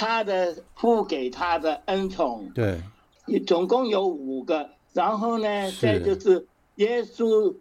[0.00, 2.80] 他的父给他的恩宠，对，
[3.26, 6.46] 你总共有五个，然后呢，再就是
[6.76, 7.52] 耶稣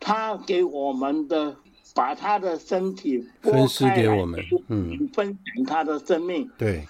[0.00, 1.54] 他给我们的，
[1.94, 6.84] 把他的身体分施给我们，嗯，分享他的生命，对。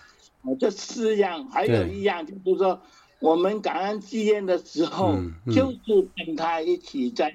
[0.59, 2.81] 这四样，还有一样就是说，
[3.21, 7.31] 我们感恩纪念的时候，嗯嗯、就是跟他一起在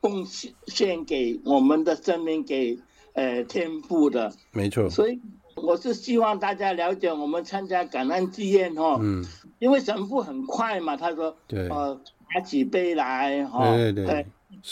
[0.00, 0.24] 贡
[0.68, 2.78] 献给我们的生命给
[3.14, 4.32] 呃天父的。
[4.52, 4.88] 没错。
[4.88, 5.20] 所以
[5.60, 9.24] 我是希望大家了解，我们参加感恩祭宴哈，嗯，
[9.58, 12.00] 因为神父很快嘛，他说，对，呃，
[12.34, 14.26] 拿起杯来哈，对对对，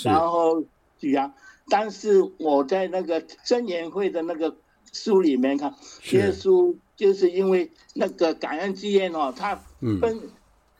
[0.04, 0.62] 然后
[0.98, 1.32] 举扬。
[1.68, 4.56] 但是我在那个真言会的那个
[4.92, 5.74] 书里面看，
[6.12, 6.74] 耶稣。
[6.96, 9.54] 就是因为那个感恩祭宴哦，他
[10.00, 10.18] 分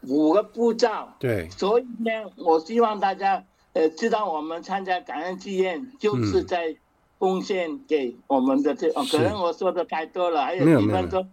[0.01, 3.45] 五个步骤，嗯、对，所以呢，我希望大家
[3.75, 6.75] 呃知道我们参加感恩祭宴就是在
[7.19, 11.29] 贡献给我们的这，哦，可能我说的太多了，还有几分钟，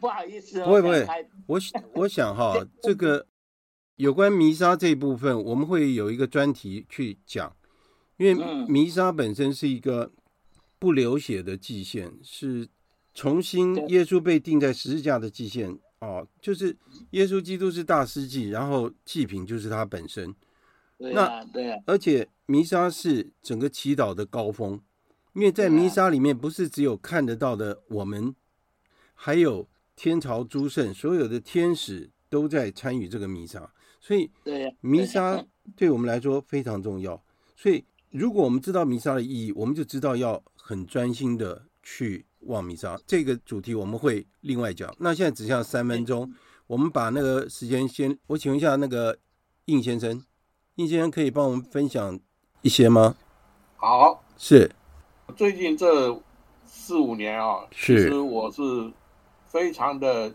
[0.00, 1.06] 不好意思，不会不会，
[1.46, 1.60] 我
[1.94, 3.26] 我想哈，这个
[3.96, 7.54] 有关弥撒这一部分，我们会有一个专题去讲，
[8.16, 8.34] 因为
[8.66, 10.12] 弥撒本身是一个
[10.78, 12.68] 不流血的祭献，是。
[13.14, 16.76] 重新，耶稣被钉在十字架的祭献哦，就是
[17.10, 20.32] 耶稣基督是大司祭，然后祭品就是他本身。
[20.96, 21.82] 对啊，对啊。
[21.84, 24.80] 而且弥撒是整个祈祷的高峰，
[25.38, 28.34] 因为在弥撒里面不是只有看得到的我们，
[29.14, 34.28] 还有天朝诸圣，所有的天使都在参与这个弥撒，所以
[34.80, 35.44] 弥撒
[35.76, 37.22] 对我们来说非常重要。
[37.54, 42.26] 所以如果我们知道弥撒的意义，我们就知道要很专心的去。
[42.42, 44.92] 望弥撒这个主题我们会另外讲。
[44.98, 46.32] 那现在只剩下三分钟，
[46.66, 49.18] 我们把那个时间先，我请问一下那个
[49.66, 50.24] 应先生，
[50.74, 52.18] 应先生可以帮我们分享
[52.62, 53.16] 一些吗？
[53.76, 54.70] 好，是。
[55.36, 56.20] 最近这
[56.66, 58.90] 四五年啊，是，其实我是
[59.46, 60.32] 非常的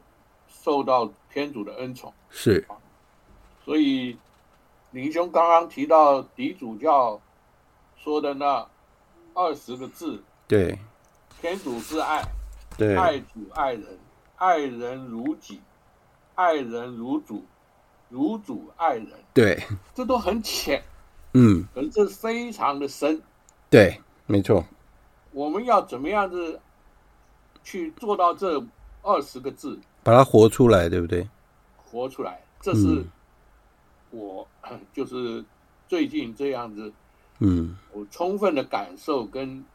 [0.47, 2.65] 受到天主的恩宠，是。
[3.65, 4.17] 所以
[4.91, 7.19] 林兄刚刚提到底主教
[7.97, 8.67] 说的那
[9.33, 10.77] 二十个字，对。
[11.41, 12.23] 天主之爱，
[12.77, 13.99] 对，爱主爱人，
[14.37, 15.59] 爱人如己，
[16.35, 17.43] 爱人如主，
[18.07, 19.61] 如主爱人，对，
[19.93, 20.81] 这都很浅，
[21.33, 23.21] 嗯，可是这非常的深，
[23.69, 24.63] 对，没错。
[25.33, 26.61] 我们要怎么样子
[27.63, 28.63] 去做到这
[29.01, 31.27] 二十个字，把它活出来，对不对？
[31.77, 33.03] 活出来，这是
[34.11, 35.43] 我、嗯、就是
[35.87, 36.93] 最近这样子，
[37.39, 39.65] 嗯，我充分的感受跟。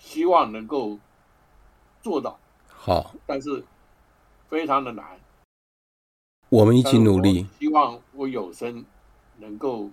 [0.00, 0.96] 希望能够
[2.00, 2.38] 做到
[2.68, 3.64] 好，但是
[4.48, 5.04] 非常的难。
[6.50, 7.44] 我们一起努力。
[7.58, 8.84] 希望我有生
[9.38, 9.90] 能够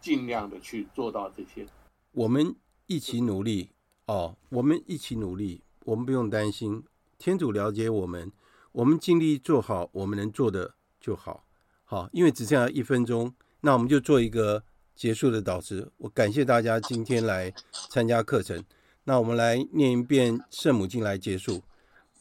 [0.00, 1.64] 尽量的去做到这些。
[2.10, 2.56] 我们
[2.86, 3.70] 一起努力
[4.06, 6.84] 哦，我们一起努力，我们不用担心。
[7.18, 8.30] 天主了解我们，
[8.72, 11.44] 我们尽力做好我们能做的就好。
[11.84, 14.62] 好，因为只剩下一分钟，那我们就做一个
[14.94, 15.90] 结束的导师。
[15.98, 17.52] 我感谢大家今天来
[17.90, 18.62] 参加课程。
[19.04, 21.62] 那我们来念一遍圣母经来结束。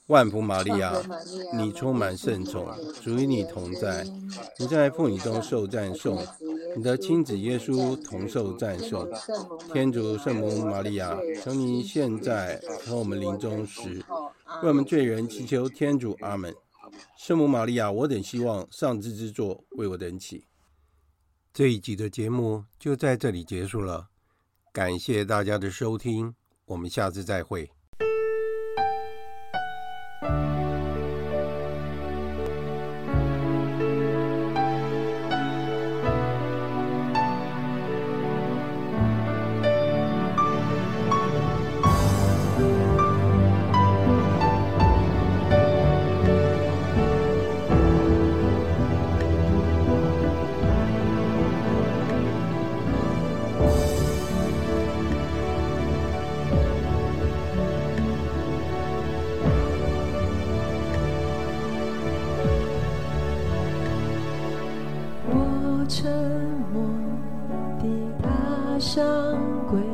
[0.08, 0.94] 万福玛利亚，
[1.58, 2.68] 你充满圣宠，
[3.02, 4.06] 主与你同在，
[4.60, 6.22] 你在妇女中受赞颂，
[6.76, 9.10] 你的亲子耶稣同受赞颂。
[9.72, 14.04] 天主圣母玛利亚，求你现在和我们临终时，
[14.62, 16.18] 为我们罪人祈求天主。
[16.20, 16.54] 阿门。
[17.18, 20.46] 圣母玛利亚，我等希望上智之作为我等起。
[21.54, 24.10] 这一集的节目就在这里结束了，
[24.74, 26.36] 感谢大家的收听。
[26.66, 27.72] 我们下次再会。
[65.88, 66.12] 沉
[66.74, 66.82] 默
[67.80, 67.88] 地
[68.22, 69.04] 踏上
[69.70, 69.93] 归。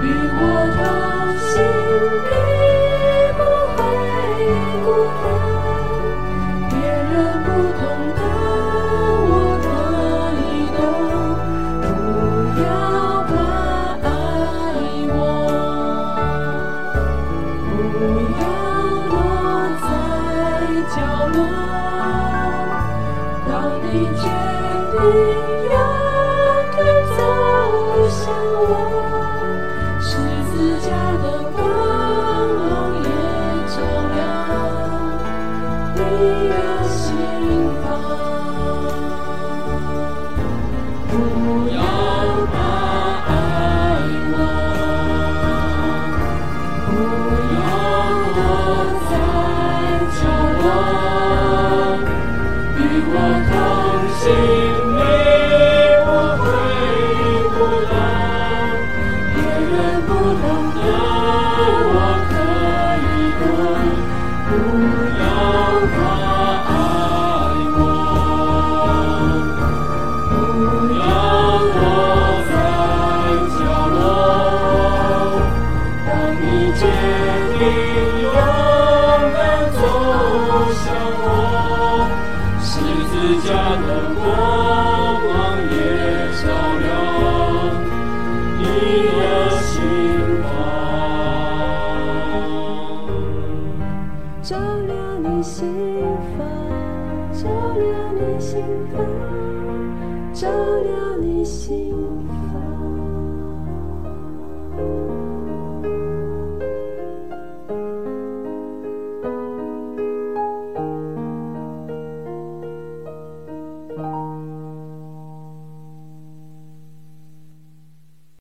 [0.00, 1.19] 的，我同